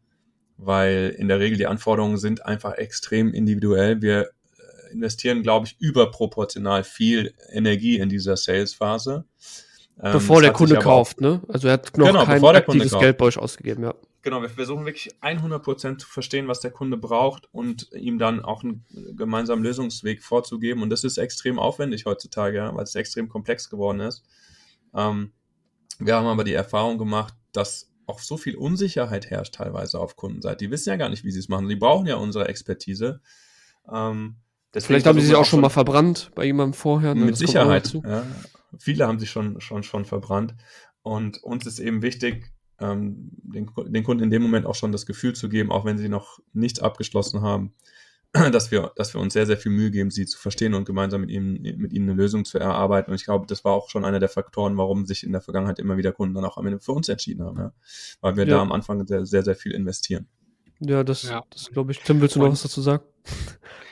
[0.56, 4.02] weil in der Regel die Anforderungen sind einfach extrem individuell.
[4.02, 9.24] Wir äh, investieren, glaube ich, überproportional viel Energie in dieser Sales-Phase.
[10.02, 11.40] Ähm, bevor ähm, der Kunde kauft, ne?
[11.46, 13.94] Also er hat noch genau, kein aktives Geld bei euch ausgegeben, ja.
[14.22, 18.62] Genau, wir versuchen wirklich 100% zu verstehen, was der Kunde braucht und ihm dann auch
[18.62, 18.84] einen
[19.16, 20.82] gemeinsamen Lösungsweg vorzugeben.
[20.82, 24.22] Und das ist extrem aufwendig heutzutage, ja, weil es extrem komplex geworden ist.
[24.94, 25.32] Ähm,
[25.98, 30.64] wir haben aber die Erfahrung gemacht, dass auch so viel Unsicherheit herrscht teilweise auf Kundenseite.
[30.64, 31.68] Die wissen ja gar nicht, wie sie es machen.
[31.68, 33.20] Die brauchen ja unsere Expertise.
[33.92, 34.36] Ähm,
[34.72, 37.14] Vielleicht haben sie sich auch schon mal verbrannt bei jemandem vorher.
[37.14, 37.26] Ne?
[37.26, 37.92] Mit Sicherheit.
[38.04, 38.24] Ja.
[38.78, 40.54] Viele haben sich schon, schon, schon verbrannt.
[41.02, 42.52] Und uns ist eben wichtig,
[42.82, 45.98] ähm, den, den Kunden in dem Moment auch schon das Gefühl zu geben, auch wenn
[45.98, 47.72] sie noch nichts abgeschlossen haben,
[48.32, 51.20] dass wir, dass wir uns sehr, sehr viel Mühe geben, sie zu verstehen und gemeinsam
[51.20, 53.10] mit ihnen, mit ihnen eine Lösung zu erarbeiten.
[53.10, 55.78] Und ich glaube, das war auch schon einer der Faktoren, warum sich in der Vergangenheit
[55.78, 57.72] immer wieder Kunden dann auch am Ende für uns entschieden haben, ja?
[58.20, 58.56] weil wir ja.
[58.56, 60.28] da am Anfang sehr, sehr, sehr viel investieren.
[60.80, 61.44] Ja, das, ja.
[61.50, 62.00] das glaube ich.
[62.00, 63.04] Tim, willst du noch und, was dazu sagen?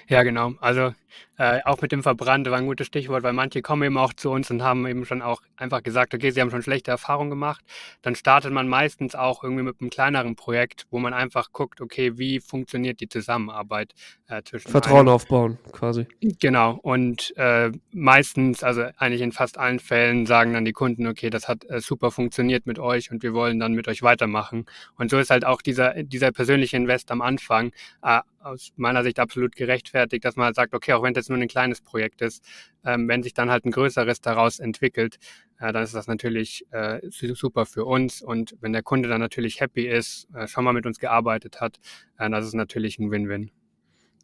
[0.08, 0.54] Ja, genau.
[0.60, 0.92] Also
[1.38, 4.30] äh, auch mit dem Verbrannt war ein gutes Stichwort, weil manche kommen eben auch zu
[4.30, 7.64] uns und haben eben schon auch einfach gesagt, okay, sie haben schon schlechte Erfahrungen gemacht.
[8.02, 12.18] Dann startet man meistens auch irgendwie mit einem kleineren Projekt, wo man einfach guckt, okay,
[12.18, 13.94] wie funktioniert die Zusammenarbeit
[14.28, 15.08] äh, zwischen Vertrauen einem.
[15.08, 16.06] aufbauen, quasi.
[16.20, 16.78] Genau.
[16.82, 21.48] Und äh, meistens, also eigentlich in fast allen Fällen, sagen dann die Kunden, okay, das
[21.48, 24.66] hat äh, super funktioniert mit euch und wir wollen dann mit euch weitermachen.
[24.96, 29.18] Und so ist halt auch dieser, dieser persönliche Invest am Anfang äh, aus meiner Sicht
[29.18, 32.44] absolut gerechtfertigt, dass man halt sagt, okay, auch wenn das nur ein kleines Projekt ist,
[32.84, 35.18] ähm, wenn sich dann halt ein größeres daraus entwickelt,
[35.58, 38.22] äh, dann ist das natürlich äh, super für uns.
[38.22, 41.78] Und wenn der Kunde dann natürlich happy ist, äh, schon mal mit uns gearbeitet hat,
[42.18, 43.50] äh, das ist natürlich ein Win-Win.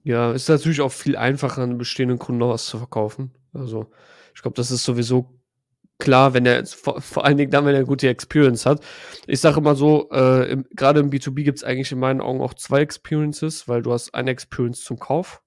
[0.02, 3.32] Ja, ist natürlich auch viel einfacher, einen bestehenden Kunden noch was zu verkaufen.
[3.52, 3.90] Also,
[4.34, 5.36] ich glaube, das ist sowieso
[5.98, 8.84] klar, wenn er vor, vor, allen Dingen dann, wenn er eine gute Experience hat.
[9.26, 12.54] Ich sage immer so, äh, gerade im B2B gibt es eigentlich in meinen Augen auch
[12.54, 15.42] zwei Experiences, weil du hast eine Experience zum Kauf,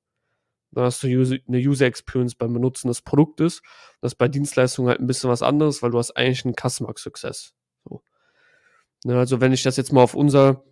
[0.71, 3.61] dann hast du eine User Experience beim Benutzen des Produktes.
[4.01, 6.93] Das ist bei Dienstleistungen halt ein bisschen was anderes, weil du hast eigentlich einen Customer
[6.95, 7.53] Success.
[7.85, 8.03] So.
[9.03, 10.63] Ne, also wenn ich das jetzt mal auf unser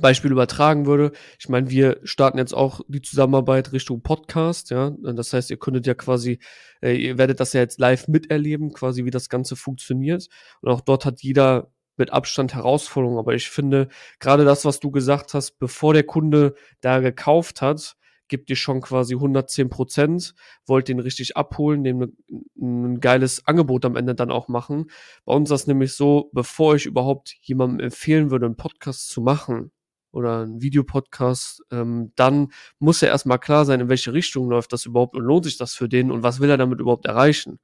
[0.00, 1.12] Beispiel übertragen würde.
[1.38, 4.90] Ich meine, wir starten jetzt auch die Zusammenarbeit Richtung Podcast, ja.
[5.02, 6.38] Das heißt, ihr könntet ja quasi,
[6.80, 10.28] äh, ihr werdet das ja jetzt live miterleben, quasi wie das Ganze funktioniert.
[10.60, 13.18] Und auch dort hat jeder mit Abstand Herausforderungen.
[13.18, 13.88] Aber ich finde,
[14.20, 17.96] gerade das, was du gesagt hast, bevor der Kunde da gekauft hat,
[18.30, 22.16] gibt dir schon quasi 110 Prozent, wollt den richtig abholen, dem ein,
[22.58, 24.90] ein geiles Angebot am Ende dann auch machen.
[25.26, 29.20] Bei uns ist das nämlich so, bevor ich überhaupt jemandem empfehlen würde, einen Podcast zu
[29.20, 29.72] machen,
[30.12, 34.84] oder ein Videopodcast, ähm, dann muss ja erstmal klar sein, in welche Richtung läuft das
[34.86, 37.60] überhaupt und lohnt sich das für den und was will er damit überhaupt erreichen.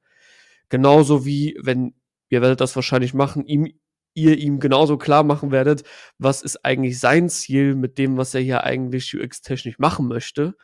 [0.69, 1.95] Genauso wie, wenn,
[2.29, 3.79] ihr werdet das wahrscheinlich machen, ihm,
[4.17, 5.83] ihr ihm genauso klar machen werdet,
[6.17, 10.55] was ist eigentlich sein Ziel mit dem, was er hier eigentlich UX-technisch machen möchte.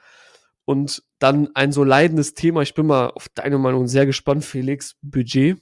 [0.66, 4.97] Und dann ein so leidendes Thema, ich bin mal auf deine Meinung sehr gespannt, Felix,
[5.01, 5.62] Budget.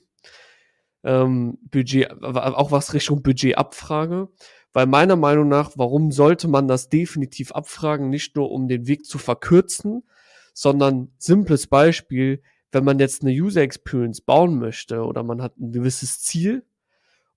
[1.03, 4.29] Ähm, Budget, auch was Richtung Budgetabfrage.
[4.73, 8.09] Weil meiner Meinung nach, warum sollte man das definitiv abfragen?
[8.09, 10.03] Nicht nur um den Weg zu verkürzen,
[10.53, 15.73] sondern simples Beispiel, wenn man jetzt eine User Experience bauen möchte oder man hat ein
[15.73, 16.63] gewisses Ziel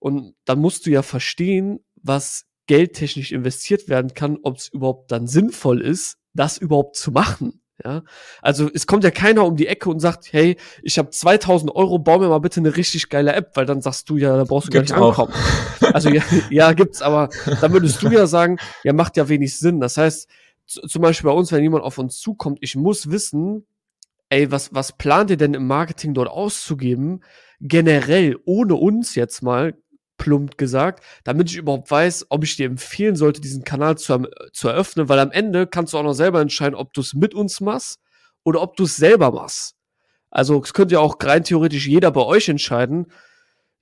[0.05, 5.27] und dann musst du ja verstehen, was geldtechnisch investiert werden kann, ob es überhaupt dann
[5.27, 7.63] sinnvoll ist, das überhaupt zu machen.
[7.83, 8.03] Ja,
[8.43, 11.99] also es kommt ja keiner um die Ecke und sagt, hey, ich habe 2000 Euro,
[11.99, 14.69] bau mir mal bitte eine richtig geile App, weil dann sagst du ja, da brauchst
[14.69, 15.29] du gibt's gar nicht auch.
[15.31, 15.33] ankommen.
[15.95, 17.31] Also ja, ja, gibt's, aber
[17.63, 19.81] dann würdest du ja sagen, ja, macht ja wenig Sinn.
[19.81, 20.29] Das heißt,
[20.67, 23.67] zum Beispiel bei uns, wenn jemand auf uns zukommt, ich muss wissen,
[24.29, 27.25] ey, was, was plant ihr denn im Marketing dort auszugeben?
[27.61, 29.75] Generell, ohne uns jetzt mal,
[30.25, 34.69] plump gesagt, damit ich überhaupt weiß, ob ich dir empfehlen sollte, diesen Kanal zu, zu
[34.69, 37.61] eröffnen, weil am Ende kannst du auch noch selber entscheiden, ob du es mit uns
[37.61, 38.01] machst
[38.43, 39.77] oder ob du es selber machst.
[40.31, 43.07] Also es könnte ja auch rein theoretisch jeder bei euch entscheiden.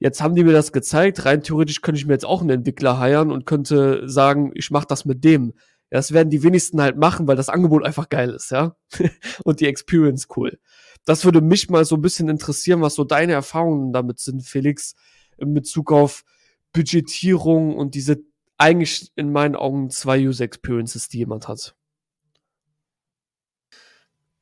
[0.01, 1.25] Jetzt haben die mir das gezeigt.
[1.25, 4.87] Rein theoretisch könnte ich mir jetzt auch einen Entwickler heiern und könnte sagen, ich mache
[4.89, 5.53] das mit dem.
[5.93, 8.75] Ja, das werden die wenigsten halt machen, weil das Angebot einfach geil ist, ja.
[9.45, 10.59] und die Experience cool.
[11.05, 14.95] Das würde mich mal so ein bisschen interessieren, was so deine Erfahrungen damit sind, Felix
[15.37, 16.25] in Bezug auf
[16.73, 18.19] Budgetierung und diese
[18.59, 21.75] eigentlich in meinen Augen zwei User Experiences, die jemand hat.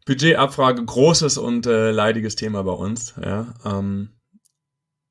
[0.04, 3.14] Budgetabfrage, großes und äh, leidiges Thema bei uns.
[3.22, 4.10] Ja, ähm,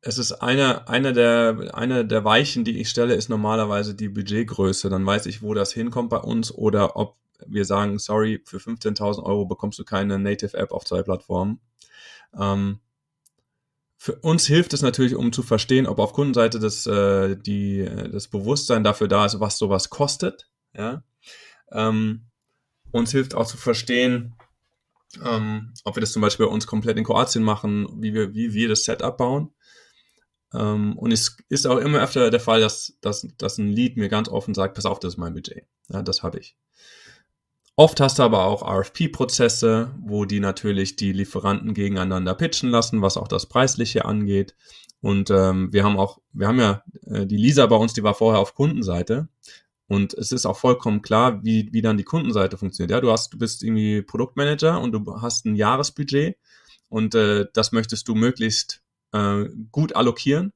[0.02, 4.90] es ist eine, eine, der, eine der Weichen, die ich stelle, ist normalerweise die Budgetgröße.
[4.90, 9.24] Dann weiß ich, wo das hinkommt bei uns oder ob wir sagen, sorry, für 15.000
[9.24, 11.60] Euro bekommst du keine Native App auf zwei Plattformen.
[12.38, 12.80] Ähm,
[14.02, 18.30] für uns hilft es natürlich, um zu verstehen, ob auf Kundenseite das, äh, die, das
[18.30, 20.50] Bewusstsein dafür da ist, was sowas kostet.
[20.74, 21.04] Ja?
[21.74, 22.30] Ähm,
[22.92, 24.36] uns hilft auch zu verstehen,
[25.22, 28.54] ähm, ob wir das zum Beispiel bei uns komplett in Kroatien machen, wie wir, wie
[28.54, 29.54] wir das Setup bauen.
[30.54, 34.08] Ähm, und es ist auch immer öfter der Fall, dass, dass, dass ein Lead mir
[34.08, 35.66] ganz offen sagt, pass auf, das ist mein Budget.
[35.90, 36.56] Ja, das habe ich.
[37.80, 43.16] Oft hast du aber auch RFP-Prozesse, wo die natürlich die Lieferanten gegeneinander pitchen lassen, was
[43.16, 44.54] auch das Preisliche angeht.
[45.00, 48.16] Und ähm, wir haben auch, wir haben ja äh, die Lisa bei uns, die war
[48.16, 49.30] vorher auf Kundenseite.
[49.88, 52.92] Und es ist auch vollkommen klar, wie, wie dann die Kundenseite funktioniert.
[52.92, 56.36] Ja, du hast, du bist irgendwie Produktmanager und du hast ein Jahresbudget
[56.90, 60.52] und äh, das möchtest du möglichst äh, gut allokieren.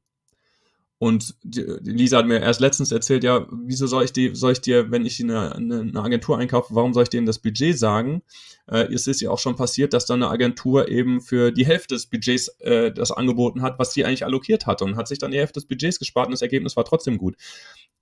[1.04, 4.62] Und die, Lisa hat mir erst letztens erzählt, ja, wieso soll ich, die, soll ich
[4.62, 8.22] dir, wenn ich eine, eine, Agentur einkaufe, warum soll ich denen das Budget sagen?
[8.68, 11.96] Äh, es ist ja auch schon passiert, dass dann eine Agentur eben für die Hälfte
[11.96, 15.32] des Budgets äh, das angeboten hat, was die eigentlich allokiert hatte und hat sich dann
[15.32, 17.36] die Hälfte des Budgets gespart und das Ergebnis war trotzdem gut.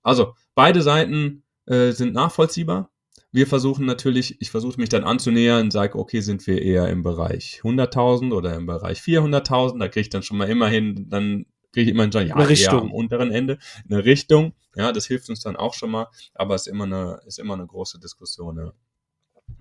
[0.04, 2.88] Also, beide Seiten äh, sind nachvollziehbar.
[3.32, 7.02] Wir versuchen natürlich, ich versuche mich dann anzunähern und sage, okay, sind wir eher im
[7.02, 9.80] Bereich 100.000 oder im Bereich 400.000?
[9.80, 11.46] Da kriege ich dann schon mal immerhin dann
[11.76, 12.80] einen ja, eine Richtung.
[12.80, 13.58] am unteren Ende,
[13.88, 14.54] eine Richtung.
[14.74, 17.54] Ja, das hilft uns dann auch schon mal, aber es ist immer eine, ist immer
[17.54, 18.58] eine große Diskussion.
[18.58, 18.72] Ja.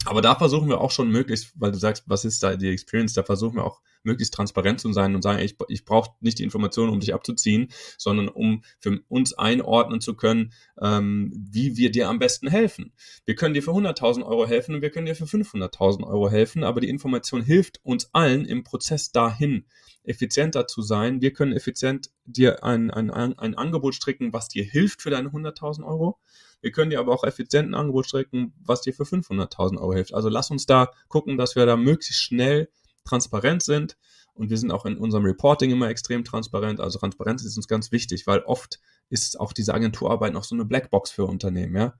[0.06, 3.14] Aber da versuchen wir auch schon möglichst, weil du sagst, was ist da die Experience,
[3.14, 6.44] da versuchen wir auch möglichst transparent zu sein und sagen, ich, ich brauche nicht die
[6.44, 12.10] Informationen, um dich abzuziehen, sondern um für uns einordnen zu können, ähm, wie wir dir
[12.10, 12.94] am besten helfen.
[13.26, 16.64] Wir können dir für 100.000 Euro helfen und wir können dir für 500.000 Euro helfen,
[16.64, 19.66] aber die Information hilft uns allen im Prozess dahin,
[20.04, 21.22] effizienter zu sein.
[21.22, 25.86] Wir können effizient dir ein, ein, ein Angebot stricken, was dir hilft für deine 100.000
[25.86, 26.20] Euro.
[26.62, 30.14] Wir können dir aber auch effizient ein Angebot stricken, was dir für 500.000 Euro hilft.
[30.14, 32.70] Also lass uns da gucken, dass wir da möglichst schnell
[33.04, 33.98] transparent sind.
[34.34, 36.80] Und wir sind auch in unserem Reporting immer extrem transparent.
[36.80, 40.66] Also Transparenz ist uns ganz wichtig, weil oft ist auch diese Agenturarbeit noch so eine
[40.66, 41.94] Blackbox für Unternehmen, ja.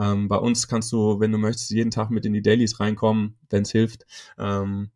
[0.00, 3.36] Ähm, bei uns kannst du, wenn du möchtest, jeden Tag mit in die Dailies reinkommen,
[3.50, 4.06] wenn es hilft.
[4.38, 4.90] Ähm,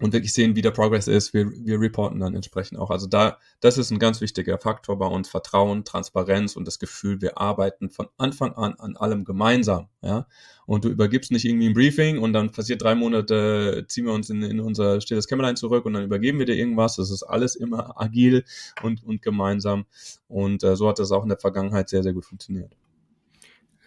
[0.00, 1.34] und wirklich sehen, wie der Progress ist.
[1.34, 2.90] Wir, wir reporten dann entsprechend auch.
[2.90, 5.28] Also da, das ist ein ganz wichtiger Faktor bei uns.
[5.28, 9.88] Vertrauen, Transparenz und das Gefühl, wir arbeiten von Anfang an an allem gemeinsam.
[10.02, 10.26] Ja?
[10.66, 14.30] Und du übergibst nicht irgendwie ein Briefing und dann passiert drei Monate, ziehen wir uns
[14.30, 16.96] in, in unser stilles Kämmerlein zurück und dann übergeben wir dir irgendwas.
[16.96, 18.44] Das ist alles immer agil
[18.82, 19.86] und, und gemeinsam.
[20.28, 22.72] Und äh, so hat das auch in der Vergangenheit sehr, sehr gut funktioniert.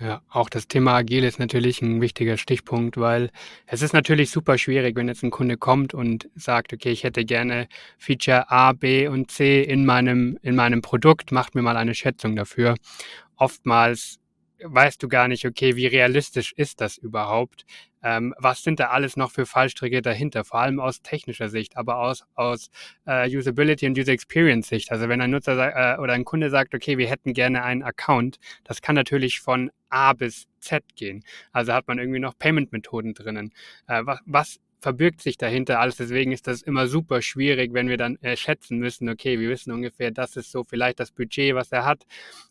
[0.01, 3.29] Ja, auch das Thema Agil ist natürlich ein wichtiger Stichpunkt, weil
[3.67, 7.23] es ist natürlich super schwierig, wenn jetzt ein Kunde kommt und sagt, okay, ich hätte
[7.23, 7.67] gerne
[7.99, 12.35] Feature A, B und C in meinem, in meinem Produkt, macht mir mal eine Schätzung
[12.35, 12.73] dafür.
[13.35, 14.17] Oftmals
[14.63, 17.65] weißt du gar nicht, okay, wie realistisch ist das überhaupt?
[18.03, 20.43] Ähm, was sind da alles noch für Fallstricke dahinter?
[20.43, 22.69] Vor allem aus technischer Sicht, aber aus, aus
[23.05, 24.91] äh, Usability und User Experience Sicht.
[24.91, 28.37] Also wenn ein Nutzer äh, oder ein Kunde sagt, okay, wir hätten gerne einen Account,
[28.63, 31.23] das kann natürlich von A bis Z gehen.
[31.51, 33.53] Also hat man irgendwie noch Payment-Methoden drinnen.
[33.87, 35.97] Äh, was, was verbirgt sich dahinter alles.
[35.97, 39.71] Deswegen ist das immer super schwierig, wenn wir dann äh, schätzen müssen, okay, wir wissen
[39.71, 42.05] ungefähr, das ist so vielleicht das Budget, was er hat.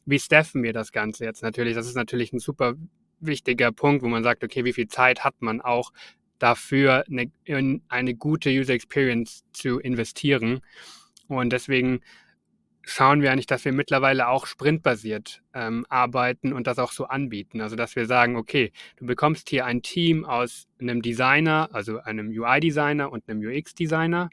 [0.06, 1.74] Wie staffen wir das Ganze jetzt natürlich?
[1.74, 2.74] Das ist natürlich ein super
[3.20, 5.92] wichtiger Punkt, wo man sagt, okay, wie viel Zeit hat man auch
[6.38, 10.60] dafür, eine, in eine gute User Experience zu investieren.
[11.28, 12.00] Und deswegen
[12.82, 17.60] schauen wir eigentlich, dass wir mittlerweile auch sprintbasiert ähm, arbeiten und das auch so anbieten.
[17.60, 22.28] Also dass wir sagen, okay, du bekommst hier ein Team aus einem Designer, also einem
[22.30, 24.30] UI-Designer und einem UX-Designer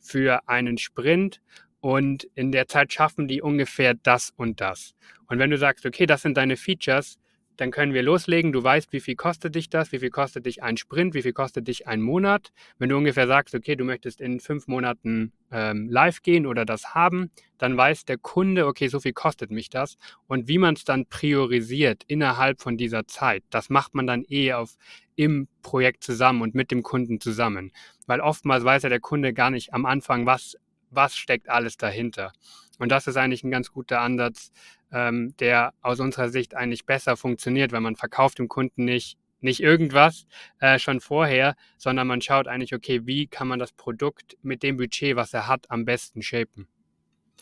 [0.00, 1.40] für einen Sprint
[1.80, 4.94] und in der Zeit schaffen die ungefähr das und das.
[5.26, 7.18] Und wenn du sagst, okay, das sind deine Features,
[7.56, 8.52] dann können wir loslegen.
[8.52, 11.32] Du weißt, wie viel kostet dich das, wie viel kostet dich ein Sprint, wie viel
[11.32, 12.52] kostet dich ein Monat.
[12.78, 16.94] Wenn du ungefähr sagst, okay, du möchtest in fünf Monaten ähm, live gehen oder das
[16.94, 19.96] haben, dann weiß der Kunde, okay, so viel kostet mich das.
[20.26, 24.52] Und wie man es dann priorisiert innerhalb von dieser Zeit, das macht man dann eh
[24.52, 24.76] auf
[25.16, 27.72] im Projekt zusammen und mit dem Kunden zusammen.
[28.06, 30.56] Weil oftmals weiß ja der Kunde gar nicht am Anfang, was,
[30.94, 32.32] was steckt alles dahinter.
[32.78, 34.52] Und das ist eigentlich ein ganz guter Ansatz,
[34.92, 39.60] ähm, der aus unserer Sicht eigentlich besser funktioniert, weil man verkauft dem Kunden nicht nicht
[39.60, 40.26] irgendwas
[40.58, 44.78] äh, schon vorher, sondern man schaut eigentlich, okay, wie kann man das Produkt mit dem
[44.78, 46.66] Budget, was er hat, am besten shapen.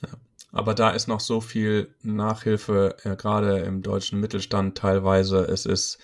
[0.02, 0.08] Ja.
[0.50, 5.44] Aber da ist noch so viel Nachhilfe, äh, gerade im deutschen Mittelstand teilweise.
[5.44, 5.98] Es ist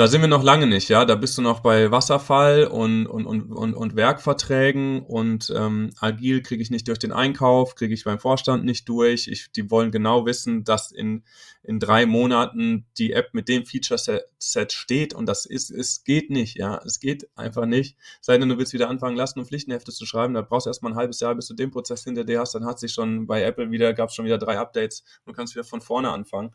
[0.00, 1.04] da sind wir noch lange nicht, ja.
[1.04, 6.42] Da bist du noch bei Wasserfall und, und, und, und, und Werkverträgen und ähm, agil
[6.42, 9.28] kriege ich nicht durch den Einkauf, kriege ich beim Vorstand nicht durch.
[9.28, 11.22] Ich, die wollen genau wissen, dass in,
[11.62, 16.56] in drei Monaten die App mit dem Feature-Set steht und das ist, es geht nicht,
[16.56, 16.80] ja.
[16.82, 17.98] Es geht einfach nicht.
[18.22, 20.92] Sei denn, du willst wieder anfangen, Lasten- und Pflichtenhefte zu schreiben, da brauchst du erstmal
[20.92, 23.42] ein halbes Jahr, bis du den Prozess hinter dir hast, dann hat sich schon bei
[23.42, 26.54] Apple wieder, gab es schon wieder drei Updates und kannst wieder von vorne anfangen.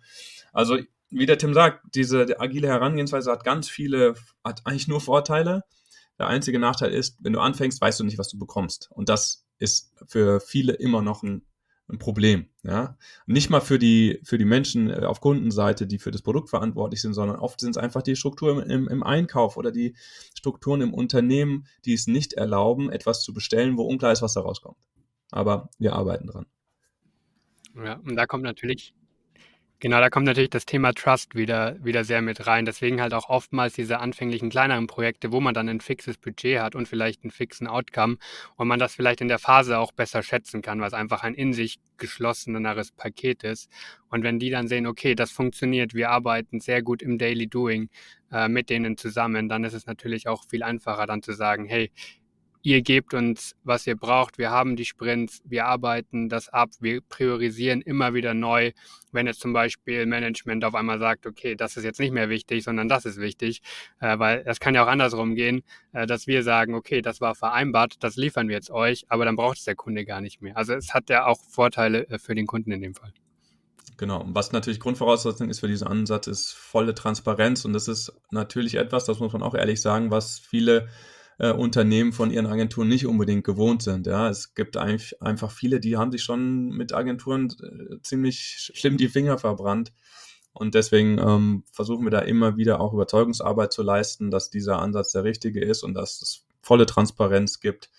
[0.51, 0.79] Also
[1.09, 5.63] wie der Tim sagt, diese agile Herangehensweise hat ganz viele, hat eigentlich nur Vorteile.
[6.17, 8.89] Der einzige Nachteil ist, wenn du anfängst, weißt du nicht, was du bekommst.
[8.91, 11.45] Und das ist für viele immer noch ein,
[11.87, 12.49] ein Problem.
[12.63, 12.97] Ja?
[13.25, 17.01] Nicht mal für die, für die Menschen äh, auf Kundenseite, die für das Produkt verantwortlich
[17.01, 19.95] sind, sondern oft sind es einfach die Strukturen im, im Einkauf oder die
[20.35, 24.41] Strukturen im Unternehmen, die es nicht erlauben, etwas zu bestellen, wo unklar ist, was da
[24.41, 24.77] rauskommt.
[25.31, 26.45] Aber wir arbeiten dran.
[27.75, 28.93] Ja, und da kommt natürlich
[29.79, 32.65] Genau, da kommt natürlich das Thema Trust wieder, wieder sehr mit rein.
[32.65, 36.75] Deswegen halt auch oftmals diese anfänglichen kleineren Projekte, wo man dann ein fixes Budget hat
[36.75, 38.17] und vielleicht einen fixen Outcome
[38.55, 41.33] und man das vielleicht in der Phase auch besser schätzen kann, weil es einfach ein
[41.35, 43.69] in sich geschlosseneres Paket ist.
[44.09, 47.89] Und wenn die dann sehen, okay, das funktioniert, wir arbeiten sehr gut im Daily Doing
[48.31, 51.91] äh, mit denen zusammen, dann ist es natürlich auch viel einfacher dann zu sagen, hey,
[52.65, 54.39] ihr gebt uns, was ihr braucht.
[54.39, 58.71] Wir haben die Sprints, wir arbeiten das ab, wir priorisieren immer wieder neu.
[59.11, 62.63] Wenn jetzt zum Beispiel Management auf einmal sagt, okay, das ist jetzt nicht mehr wichtig,
[62.63, 63.61] sondern das ist wichtig,
[63.99, 65.61] äh, weil das kann ja auch andersrum gehen,
[65.93, 69.35] äh, dass wir sagen, okay, das war vereinbart, das liefern wir jetzt euch, aber dann
[69.35, 70.57] braucht es der Kunde gar nicht mehr.
[70.57, 73.13] Also es hat ja auch Vorteile äh, für den Kunden in dem Fall.
[73.97, 74.21] Genau.
[74.21, 77.63] Und was natürlich Grundvoraussetzung ist für diesen Ansatz, ist volle Transparenz.
[77.63, 80.89] Und das ist natürlich etwas, das muss man auch ehrlich sagen, was viele
[81.37, 84.07] äh, Unternehmen von ihren Agenturen nicht unbedingt gewohnt sind.
[84.07, 88.97] Ja, es gibt eigentlich einfach viele, die haben sich schon mit Agenturen äh, ziemlich schlimm
[88.97, 89.93] die Finger verbrannt.
[90.53, 95.11] Und deswegen ähm, versuchen wir da immer wieder auch Überzeugungsarbeit zu leisten, dass dieser Ansatz
[95.11, 97.89] der richtige ist und dass es volle Transparenz gibt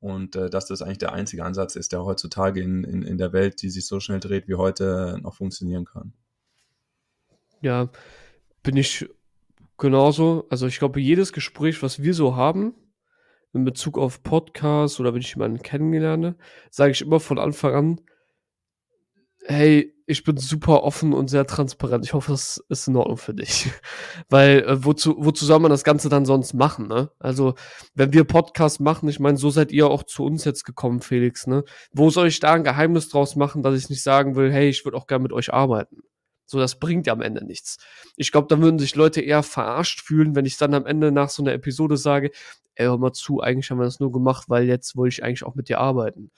[0.00, 3.32] und äh, dass das eigentlich der einzige Ansatz ist, der heutzutage in, in, in der
[3.32, 6.12] Welt, die sich so schnell dreht wie heute, noch funktionieren kann.
[7.60, 7.88] Ja,
[8.64, 9.08] bin ich
[9.82, 10.46] genauso.
[10.48, 12.74] Also ich glaube, jedes Gespräch, was wir so haben,
[13.52, 16.36] in Bezug auf Podcasts oder wenn ich jemanden kennenlerne,
[16.70, 18.00] sage ich immer von Anfang an,
[19.44, 22.04] hey, ich bin super offen und sehr transparent.
[22.04, 23.70] Ich hoffe, das ist in Ordnung für dich.
[24.28, 27.10] Weil, äh, wozu, wozu soll man das Ganze dann sonst machen, ne?
[27.18, 27.54] Also,
[27.94, 31.46] wenn wir Podcasts machen, ich meine, so seid ihr auch zu uns jetzt gekommen, Felix,
[31.46, 31.64] ne?
[31.92, 34.84] Wo soll ich da ein Geheimnis draus machen, dass ich nicht sagen will, hey, ich
[34.84, 36.02] würde auch gerne mit euch arbeiten?
[36.52, 37.78] So, das bringt ja am Ende nichts.
[38.14, 41.30] Ich glaube, da würden sich Leute eher verarscht fühlen, wenn ich dann am Ende nach
[41.30, 42.30] so einer Episode sage,
[42.74, 45.44] ey, hör mal zu, eigentlich haben wir das nur gemacht, weil jetzt wollte ich eigentlich
[45.44, 46.30] auch mit dir arbeiten.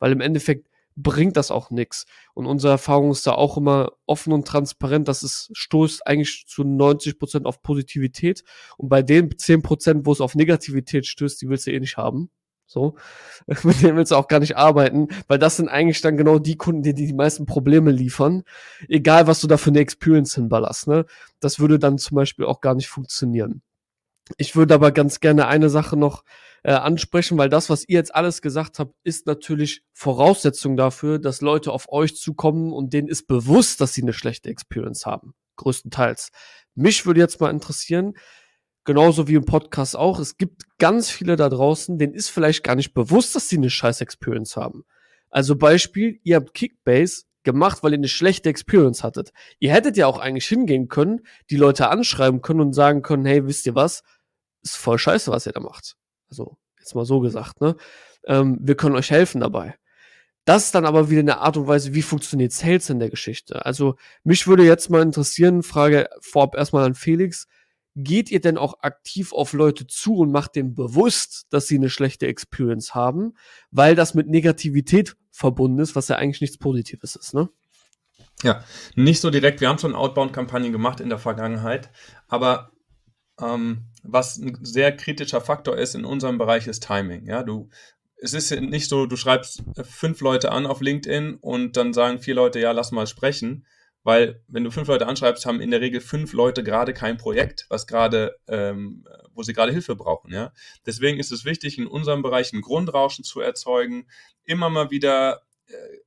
[0.00, 0.66] Weil im Endeffekt
[0.96, 2.06] bringt das auch nichts.
[2.34, 6.64] Und unsere Erfahrung ist da auch immer offen und transparent, dass es stoßt eigentlich zu
[6.64, 8.42] 90 Prozent auf Positivität.
[8.76, 11.96] Und bei den 10%, Prozent, wo es auf Negativität stößt, die willst du eh nicht
[11.96, 12.28] haben.
[12.70, 12.94] So,
[13.64, 16.56] mit denen willst du auch gar nicht arbeiten, weil das sind eigentlich dann genau die
[16.56, 18.44] Kunden, die die meisten Probleme liefern.
[18.86, 21.04] Egal, was du da für eine Experience hinballerst, ne?
[21.40, 23.62] Das würde dann zum Beispiel auch gar nicht funktionieren.
[24.36, 26.22] Ich würde aber ganz gerne eine Sache noch
[26.62, 31.40] äh, ansprechen, weil das, was ihr jetzt alles gesagt habt, ist natürlich Voraussetzung dafür, dass
[31.40, 35.34] Leute auf euch zukommen und denen ist bewusst, dass sie eine schlechte Experience haben.
[35.56, 36.30] Größtenteils.
[36.76, 38.14] Mich würde jetzt mal interessieren,
[38.84, 42.74] genauso wie im Podcast auch, es gibt ganz viele da draußen, denen ist vielleicht gar
[42.74, 44.84] nicht bewusst, dass sie eine scheiß Experience haben.
[45.30, 49.32] Also Beispiel, ihr habt Kickbase gemacht, weil ihr eine schlechte Experience hattet.
[49.58, 51.20] Ihr hättet ja auch eigentlich hingehen können,
[51.50, 54.02] die Leute anschreiben können und sagen können, hey, wisst ihr was?
[54.62, 55.96] Ist voll scheiße, was ihr da macht.
[56.28, 57.76] Also, jetzt mal so gesagt, ne?
[58.26, 59.76] Ähm, wir können euch helfen dabei.
[60.44, 63.64] Das ist dann aber wieder eine Art und Weise, wie funktioniert Sales in der Geschichte.
[63.64, 67.46] Also, mich würde jetzt mal interessieren, Frage vorab erstmal an Felix.
[67.96, 71.90] Geht ihr denn auch aktiv auf Leute zu und macht denen bewusst, dass sie eine
[71.90, 73.34] schlechte Experience haben,
[73.70, 77.48] weil das mit Negativität verbunden ist, was ja eigentlich nichts Positives ist, ne?
[78.42, 78.64] Ja,
[78.94, 79.60] nicht so direkt.
[79.60, 81.90] Wir haben schon Outbound-Kampagnen gemacht in der Vergangenheit,
[82.26, 82.70] aber
[83.40, 87.26] ähm, was ein sehr kritischer Faktor ist in unserem Bereich ist Timing.
[87.26, 87.68] Ja, du,
[88.16, 92.34] es ist nicht so, du schreibst fünf Leute an auf LinkedIn und dann sagen vier
[92.34, 93.66] Leute, ja, lass mal sprechen.
[94.02, 97.66] Weil, wenn du fünf Leute anschreibst, haben in der Regel fünf Leute gerade kein Projekt,
[97.68, 100.52] was gerade, ähm, wo sie gerade Hilfe brauchen, ja.
[100.86, 104.06] Deswegen ist es wichtig, in unserem Bereich ein Grundrauschen zu erzeugen,
[104.44, 105.42] immer mal wieder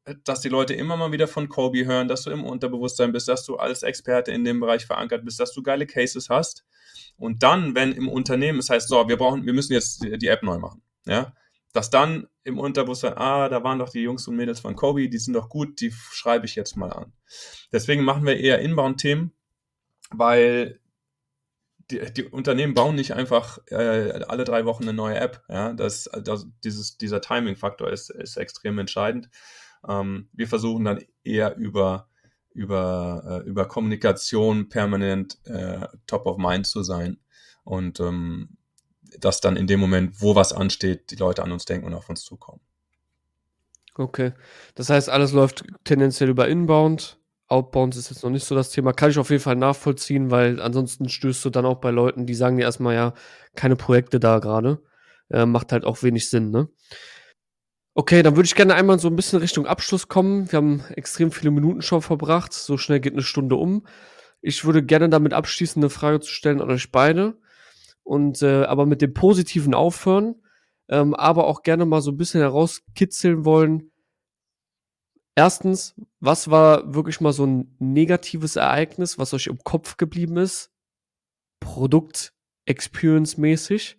[0.06, 3.28] äh, dass die Leute immer mal wieder von Kobe hören, dass du im Unterbewusstsein bist,
[3.28, 6.66] dass du als Experte in dem Bereich verankert bist, dass du geile Cases hast
[7.18, 10.44] und dann, wenn im Unternehmen es heißt, so, wir brauchen, wir müssen jetzt die, App
[10.44, 11.34] neu machen, ja,
[11.74, 15.18] dass dann im Unterbewusstsein, ah, da waren doch die Jungs und Mädels von Kobe, die
[15.18, 17.14] sind doch gut, die schreibe ich jetzt mal an.
[17.72, 19.32] Deswegen machen wir eher Inbound-Themen,
[20.12, 20.80] weil
[21.92, 25.44] die, die, Unternehmen bauen nicht einfach äh, alle drei Wochen eine neue App.
[25.50, 29.30] Ja, das, das dieses, dieser Timing-Faktor ist, ist extrem entscheidend.
[29.88, 32.08] Ähm, wir versuchen dann eher über
[32.54, 37.18] über, äh, über Kommunikation permanent äh, top of mind zu sein
[37.64, 38.58] und ähm,
[39.20, 42.10] dass dann in dem Moment, wo was ansteht, die Leute an uns denken und auf
[42.10, 42.62] uns zukommen.
[43.96, 44.34] Okay.
[44.76, 47.20] Das heißt, alles läuft tendenziell über Inbound.
[47.48, 48.94] Outbound ist jetzt noch nicht so das Thema.
[48.94, 52.34] Kann ich auf jeden Fall nachvollziehen, weil ansonsten stößt du dann auch bei Leuten, die
[52.34, 53.14] sagen dir erstmal ja,
[53.56, 54.82] keine Projekte da gerade.
[55.30, 56.70] Äh, macht halt auch wenig Sinn, ne?
[57.96, 60.52] Okay, dann würde ich gerne einmal so ein bisschen Richtung Abschluss kommen.
[60.52, 62.52] Wir haben extrem viele Minuten schon verbracht.
[62.52, 63.86] So schnell geht eine Stunde um.
[64.42, 67.38] Ich würde gerne damit abschließen, eine Frage zu stellen an euch beide.
[68.04, 70.36] Und äh, aber mit dem Positiven aufhören,
[70.90, 73.92] ähm, aber auch gerne mal so ein bisschen herauskitzeln wollen.
[75.36, 80.72] Erstens, was war wirklich mal so ein negatives Ereignis, was euch im Kopf geblieben ist?
[81.60, 82.34] Produkt
[82.66, 83.98] Experience mäßig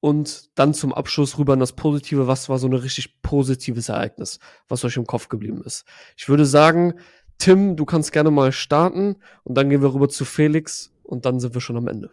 [0.00, 2.26] und dann zum Abschluss rüber in das Positive.
[2.26, 4.38] Was war so ein richtig positives Ereignis,
[4.68, 5.86] was euch im Kopf geblieben ist?
[6.16, 6.94] Ich würde sagen,
[7.38, 11.40] Tim, du kannst gerne mal starten und dann gehen wir rüber zu Felix und dann
[11.40, 12.10] sind wir schon am Ende.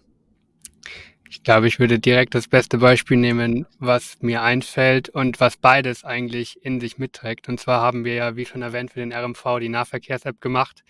[1.34, 6.04] Ich glaube, ich würde direkt das beste Beispiel nehmen, was mir einfällt und was beides
[6.04, 7.48] eigentlich in sich mitträgt.
[7.48, 10.84] Und zwar haben wir ja, wie schon erwähnt, für den RMV die Nahverkehrs-App gemacht,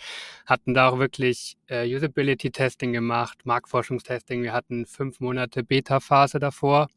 [0.48, 4.42] hatten da auch wirklich äh, Usability-Testing gemacht, Marktforschungstesting.
[4.42, 6.88] Wir hatten fünf Monate Beta-Phase davor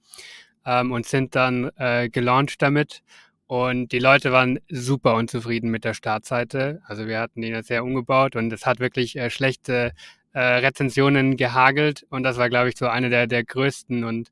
[0.65, 3.03] ähm, und sind dann äh, gelauncht damit.
[3.47, 6.81] Und die Leute waren super unzufrieden mit der Startseite.
[6.87, 9.93] Also wir hatten die sehr umgebaut und es hat wirklich äh, schlechte
[10.35, 14.31] äh, Rezensionen gehagelt und das war, glaube ich, so eine der, der größten und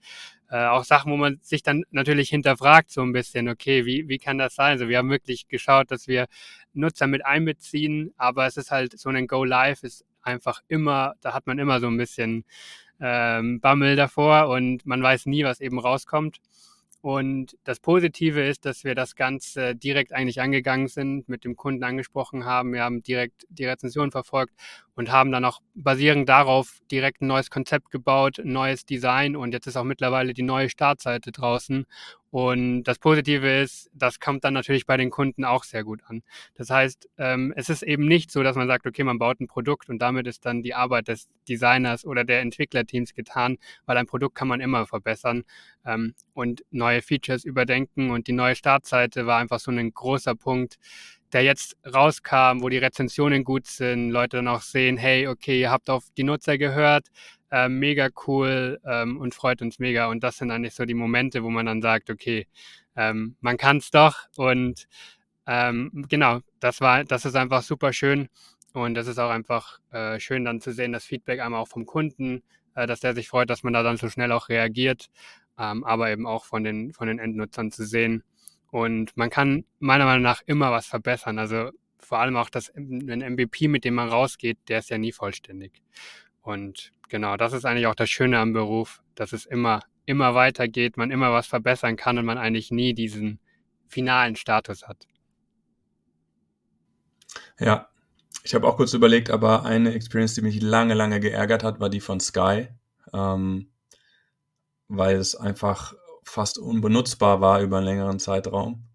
[0.51, 4.19] äh, auch Sachen, wo man sich dann natürlich hinterfragt so ein bisschen, okay, wie, wie
[4.19, 4.73] kann das sein?
[4.73, 6.27] Also wir haben wirklich geschaut, dass wir
[6.75, 11.33] Nutzer mit einbeziehen, aber es ist halt so ein Go Live ist einfach immer, da
[11.33, 12.45] hat man immer so ein bisschen
[13.01, 16.39] ähm, Bammel davor und man weiß nie, was eben rauskommt.
[17.03, 21.83] Und das Positive ist, dass wir das Ganze direkt eigentlich angegangen sind, mit dem Kunden
[21.83, 22.73] angesprochen haben.
[22.73, 24.55] Wir haben direkt die Rezension verfolgt
[24.95, 29.53] und haben dann auch basierend darauf direkt ein neues Konzept gebaut, ein neues Design und
[29.53, 31.87] jetzt ist auch mittlerweile die neue Startseite draußen.
[32.31, 36.23] Und das Positive ist, das kommt dann natürlich bei den Kunden auch sehr gut an.
[36.55, 39.49] Das heißt, ähm, es ist eben nicht so, dass man sagt, okay, man baut ein
[39.49, 44.07] Produkt und damit ist dann die Arbeit des Designers oder der Entwicklerteams getan, weil ein
[44.07, 45.45] Produkt kann man immer verbessern
[45.85, 48.11] ähm, und neue Features überdenken.
[48.11, 50.79] Und die neue Startseite war einfach so ein großer Punkt,
[51.33, 55.71] der jetzt rauskam, wo die Rezensionen gut sind, Leute dann auch sehen, hey, okay, ihr
[55.71, 57.09] habt auf die Nutzer gehört,
[57.51, 60.07] äh, mega cool ähm, und freut uns mega.
[60.07, 62.47] Und das sind eigentlich so die Momente, wo man dann sagt, okay,
[62.97, 64.17] ähm, man kann es doch.
[64.37, 64.87] Und
[65.47, 68.29] ähm, genau, das war, das ist einfach super schön.
[68.75, 71.85] Und das ist auch einfach äh, schön dann zu sehen, das Feedback einmal auch vom
[71.87, 72.43] Kunden,
[72.75, 75.11] äh, dass der sich freut, dass man da dann so schnell auch reagiert,
[75.59, 78.23] ähm, aber eben auch von den, von den Endnutzern zu sehen.
[78.73, 81.39] Und man kann meiner Meinung nach immer was verbessern.
[81.39, 85.13] Also vor allem auch das, ein MVP, mit dem man rausgeht, der ist ja nie
[85.13, 85.83] vollständig.
[86.41, 90.97] Und genau, das ist eigentlich auch das Schöne am Beruf, dass es immer, immer weitergeht,
[90.97, 93.41] man immer was verbessern kann und man eigentlich nie diesen
[93.89, 95.07] finalen Status hat.
[97.59, 97.91] Ja,
[98.43, 101.91] ich habe auch kurz überlegt, aber eine Experience, die mich lange, lange geärgert hat, war
[101.91, 102.69] die von Sky,
[103.13, 103.71] ähm,
[104.89, 105.93] weil es einfach
[106.25, 108.89] fast unbenutzbar war über einen längeren Zeitraum.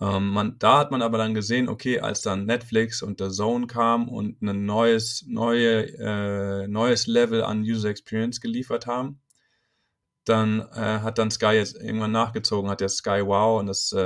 [0.00, 3.66] Ähm, man, da hat man aber dann gesehen, okay, als dann Netflix und der Zone
[3.66, 9.20] kam und ein neues, neue, äh, neues Level an User Experience geliefert haben,
[10.24, 13.98] dann äh, hat dann Sky jetzt irgendwann nachgezogen, hat der Sky Wow und das, äh,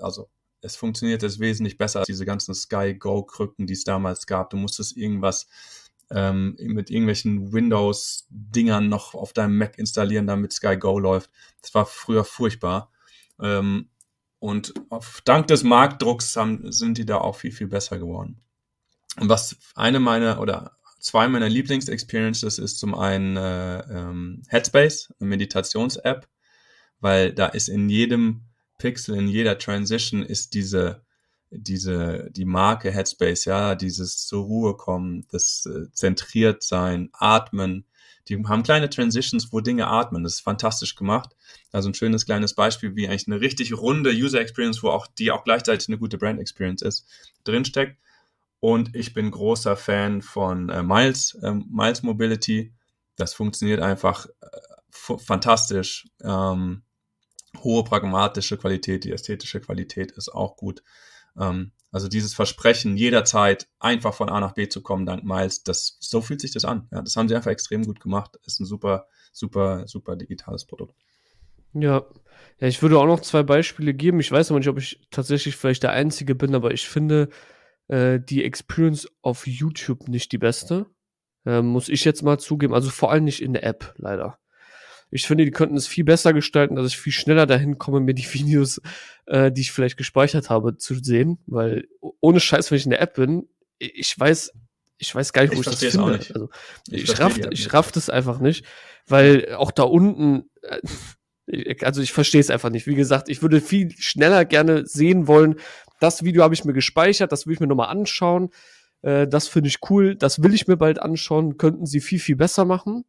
[0.00, 0.28] also
[0.60, 4.50] es funktioniert jetzt wesentlich besser als diese ganzen Sky Go Krücken, die es damals gab.
[4.50, 5.48] Du musstest irgendwas
[6.10, 11.30] ähm, mit irgendwelchen Windows-Dingern noch auf deinem Mac installieren, damit Sky Go läuft.
[11.62, 12.90] Das war früher furchtbar.
[13.40, 13.88] Ähm,
[14.38, 18.40] und auf, dank des Marktdrucks haben, sind die da auch viel, viel besser geworden.
[19.18, 25.28] Und was eine meiner oder zwei meiner Lieblingsexperiences ist zum einen äh, ähm, Headspace, eine
[25.28, 26.28] Meditations-App,
[27.00, 28.42] weil da ist in jedem
[28.78, 31.02] Pixel, in jeder Transition ist diese,
[31.50, 37.84] diese, die Marke Headspace, ja, dieses zur Ruhe kommen, das äh, zentriert sein, atmen,
[38.30, 40.22] die haben kleine Transitions, wo Dinge atmen.
[40.22, 41.34] Das ist fantastisch gemacht.
[41.72, 45.32] Also ein schönes kleines Beispiel, wie eigentlich eine richtig runde User Experience, wo auch die
[45.32, 47.06] auch gleichzeitig eine gute Brand Experience ist,
[47.42, 47.98] drinsteckt.
[48.60, 52.72] Und ich bin großer Fan von äh, Miles, äh, Miles Mobility.
[53.16, 56.06] Das funktioniert einfach äh, fantastisch.
[56.22, 56.82] Ähm,
[57.64, 60.84] hohe pragmatische Qualität, die ästhetische Qualität ist auch gut.
[61.38, 65.96] Ähm, also dieses Versprechen, jederzeit einfach von A nach B zu kommen dank Miles, das,
[66.00, 66.88] so fühlt sich das an.
[66.92, 68.38] Ja, das haben sie einfach extrem gut gemacht.
[68.46, 70.94] Ist ein super, super, super digitales Produkt.
[71.72, 72.04] Ja.
[72.58, 74.20] ja, ich würde auch noch zwei Beispiele geben.
[74.20, 77.28] Ich weiß aber nicht, ob ich tatsächlich vielleicht der Einzige bin, aber ich finde
[77.88, 80.86] äh, die Experience auf YouTube nicht die beste.
[81.46, 82.74] Äh, muss ich jetzt mal zugeben.
[82.74, 84.39] Also vor allem nicht in der App, leider.
[85.10, 88.14] Ich finde, die könnten es viel besser gestalten, dass ich viel schneller dahin komme, mir
[88.14, 88.80] die Videos,
[89.26, 91.38] äh, die ich vielleicht gespeichert habe, zu sehen.
[91.46, 91.88] Weil
[92.20, 93.48] ohne Scheiß, wenn ich in der App bin,
[93.78, 94.52] ich weiß,
[94.98, 96.12] ich weiß gar nicht, wo ich, ich das finde.
[96.12, 96.50] Also,
[96.90, 98.64] ich, ich raff, ich raff das einfach nicht,
[99.06, 102.86] weil auch da unten, äh, also ich verstehe es einfach nicht.
[102.86, 105.56] Wie gesagt, ich würde viel schneller gerne sehen wollen.
[105.98, 108.50] Das Video habe ich mir gespeichert, das will ich mir nochmal anschauen.
[109.02, 111.56] Äh, das finde ich cool, das will ich mir bald anschauen.
[111.56, 113.04] Könnten sie viel, viel besser machen.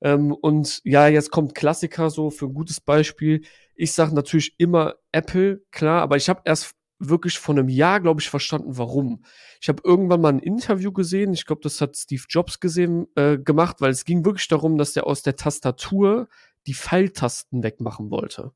[0.00, 3.42] Ähm, und ja, jetzt kommt Klassiker so für ein gutes Beispiel.
[3.74, 8.20] Ich sage natürlich immer Apple, klar, aber ich habe erst wirklich vor einem Jahr, glaube
[8.20, 9.24] ich, verstanden, warum.
[9.60, 13.38] Ich habe irgendwann mal ein Interview gesehen, ich glaube, das hat Steve Jobs gesehen, äh,
[13.38, 16.28] gemacht, weil es ging wirklich darum, dass der aus der Tastatur
[16.66, 18.52] die Pfeiltasten wegmachen wollte.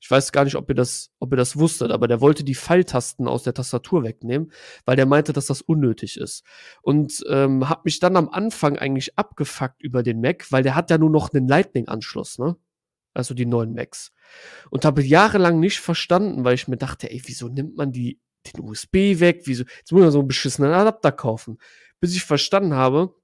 [0.00, 2.54] Ich weiß gar nicht, ob ihr das, ob ihr das wusstet, aber der wollte die
[2.54, 4.52] Pfeiltasten aus der Tastatur wegnehmen,
[4.84, 6.44] weil der meinte, dass das unnötig ist.
[6.82, 10.90] Und ähm, hat mich dann am Anfang eigentlich abgefuckt über den Mac, weil der hat
[10.90, 12.56] ja nur noch einen Lightning-Anschluss, ne?
[13.14, 14.12] Also die neuen Macs.
[14.70, 18.62] Und habe jahrelang nicht verstanden, weil ich mir dachte, ey, wieso nimmt man die, den
[18.62, 19.42] USB weg?
[19.46, 21.58] Wieso, jetzt muss man so einen beschissenen Adapter kaufen.
[21.98, 23.14] Bis ich verstanden habe,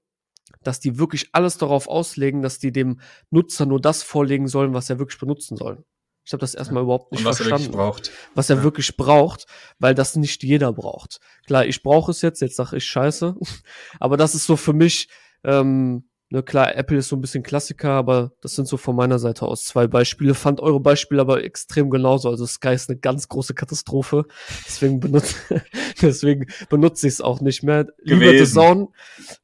[0.63, 2.99] dass die wirklich alles darauf auslegen, dass die dem
[3.29, 5.85] Nutzer nur das vorlegen sollen, was er wirklich benutzen soll.
[6.25, 6.85] Ich habe das erstmal ja.
[6.85, 7.67] überhaupt nicht was verstanden.
[7.67, 8.11] Er braucht.
[8.33, 8.63] Was er ja.
[8.63, 9.45] wirklich braucht,
[9.79, 11.19] weil das nicht jeder braucht.
[11.45, 13.35] Klar, ich brauche es jetzt, jetzt sage ich scheiße.
[13.99, 15.07] Aber das ist so für mich,
[15.43, 19.19] ähm, Ne, klar, Apple ist so ein bisschen Klassiker, aber das sind so von meiner
[19.19, 20.33] Seite aus zwei Beispiele.
[20.33, 22.29] Fand eure Beispiele aber extrem genauso.
[22.29, 24.25] Also Sky ist eine ganz große Katastrophe.
[24.65, 25.35] Deswegen benutze,
[26.01, 27.85] deswegen benutze ich es auch nicht mehr.
[28.01, 28.87] Lieber The Zone,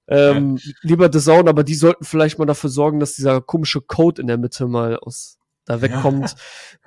[0.07, 0.71] ähm, ja.
[0.82, 4.27] lieber The Zone, aber die sollten vielleicht mal dafür sorgen, dass dieser komische Code in
[4.27, 5.38] der Mitte mal aus
[5.72, 6.38] da wegkommt ja.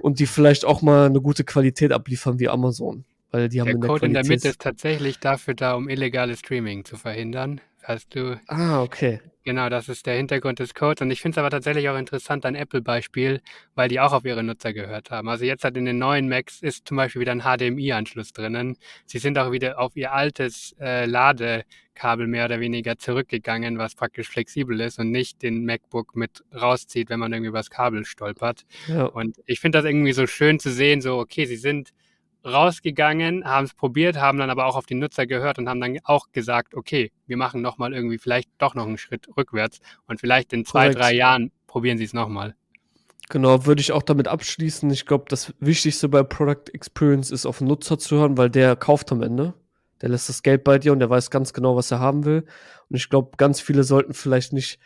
[0.00, 3.04] und die vielleicht auch mal eine gute Qualität abliefern wie Amazon.
[3.30, 6.84] Weil die haben der Code in der Mitte ist tatsächlich dafür da, um illegales Streaming
[6.84, 7.60] zu verhindern.
[7.84, 8.40] Hast du.
[8.48, 9.20] Ah, okay.
[9.44, 11.02] Genau, das ist der Hintergrund des Codes.
[11.02, 13.42] Und ich finde es aber tatsächlich auch interessant, ein Apple-Beispiel,
[13.74, 15.28] weil die auch auf ihre Nutzer gehört haben.
[15.28, 18.78] Also jetzt hat in den neuen Macs ist zum Beispiel wieder ein HDMI-Anschluss drinnen.
[19.04, 24.28] Sie sind auch wieder auf ihr altes äh, Ladekabel mehr oder weniger zurückgegangen, was praktisch
[24.28, 28.64] flexibel ist und nicht den MacBook mit rauszieht, wenn man irgendwie übers Kabel stolpert.
[28.88, 29.04] Ja.
[29.04, 31.90] Und ich finde das irgendwie so schön zu sehen, so, okay, sie sind
[32.44, 35.98] rausgegangen, haben es probiert, haben dann aber auch auf die Nutzer gehört und haben dann
[36.04, 40.52] auch gesagt, okay, wir machen nochmal irgendwie vielleicht doch noch einen Schritt rückwärts und vielleicht
[40.52, 41.00] in zwei, Korrekt.
[41.00, 42.54] drei Jahren probieren sie es nochmal.
[43.30, 44.90] Genau, würde ich auch damit abschließen.
[44.90, 48.76] Ich glaube, das Wichtigste bei Product Experience ist, auf den Nutzer zu hören, weil der
[48.76, 49.54] kauft am Ende.
[50.02, 52.44] Der lässt das Geld bei dir und der weiß ganz genau, was er haben will.
[52.90, 54.78] Und ich glaube, ganz viele sollten vielleicht nicht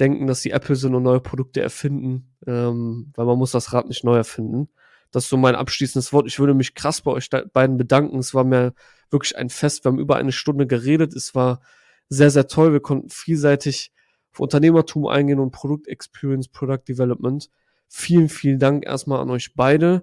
[0.00, 3.88] denken, dass die Apple so eine neue Produkte erfinden, ähm, weil man muss das Rad
[3.88, 4.70] nicht neu erfinden.
[5.12, 6.26] Das ist so mein abschließendes Wort.
[6.26, 8.18] Ich würde mich krass bei euch beiden bedanken.
[8.18, 8.74] Es war mir
[9.10, 9.84] wirklich ein Fest.
[9.84, 11.14] Wir haben über eine Stunde geredet.
[11.14, 11.60] Es war
[12.08, 12.72] sehr, sehr toll.
[12.72, 13.92] Wir konnten vielseitig
[14.32, 17.48] auf Unternehmertum eingehen und Produkt Experience, Product Development.
[17.88, 20.02] Vielen, vielen Dank erstmal an euch beide.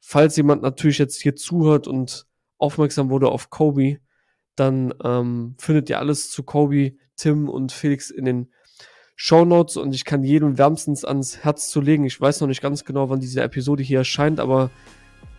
[0.00, 2.26] Falls jemand natürlich jetzt hier zuhört und
[2.56, 3.98] aufmerksam wurde auf Kobe,
[4.54, 8.52] dann ähm, findet ihr alles zu Kobe, Tim und Felix in den
[9.16, 12.04] Shownotes und ich kann jedem wärmstens ans Herz zu legen.
[12.04, 14.70] Ich weiß noch nicht ganz genau, wann diese Episode hier erscheint, aber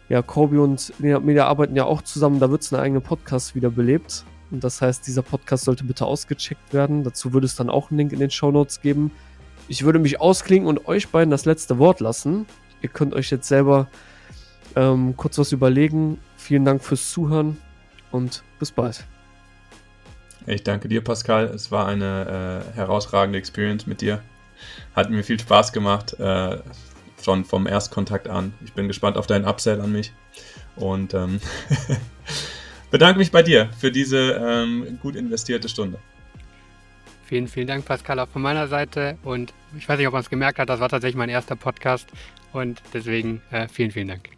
[0.10, 2.40] ja, Kobe und Media arbeiten ja auch zusammen.
[2.40, 4.26] Da wird es eine eigene Podcast wieder belebt.
[4.52, 7.04] Und das heißt, dieser Podcast sollte bitte ausgecheckt werden.
[7.04, 9.12] Dazu würde es dann auch einen Link in den Shownotes geben.
[9.68, 12.46] Ich würde mich ausklingen und euch beiden das letzte Wort lassen.
[12.82, 13.90] Ihr könnt euch jetzt selber
[14.76, 16.20] ähm, kurz was überlegen.
[16.38, 17.58] Vielen Dank fürs Zuhören
[18.12, 19.06] und bis bald.
[20.48, 21.46] Ich danke dir, Pascal.
[21.48, 24.22] Es war eine äh, herausragende Experience mit dir.
[24.96, 26.58] Hat mir viel Spaß gemacht, äh,
[27.22, 28.54] schon vom Erstkontakt an.
[28.64, 30.14] Ich bin gespannt auf deinen Upsell an mich.
[30.78, 31.42] Und ähm,
[32.92, 36.00] bedanke mich bei dir für diese ähm, gut investierte Stunde.
[37.26, 39.18] Vielen, vielen Dank, Pascal, auch von meiner Seite.
[39.24, 42.08] Und ich weiß nicht, ob man es gemerkt hat, das war tatsächlich mein erster Podcast.
[42.54, 44.37] Und deswegen äh, vielen, vielen Dank.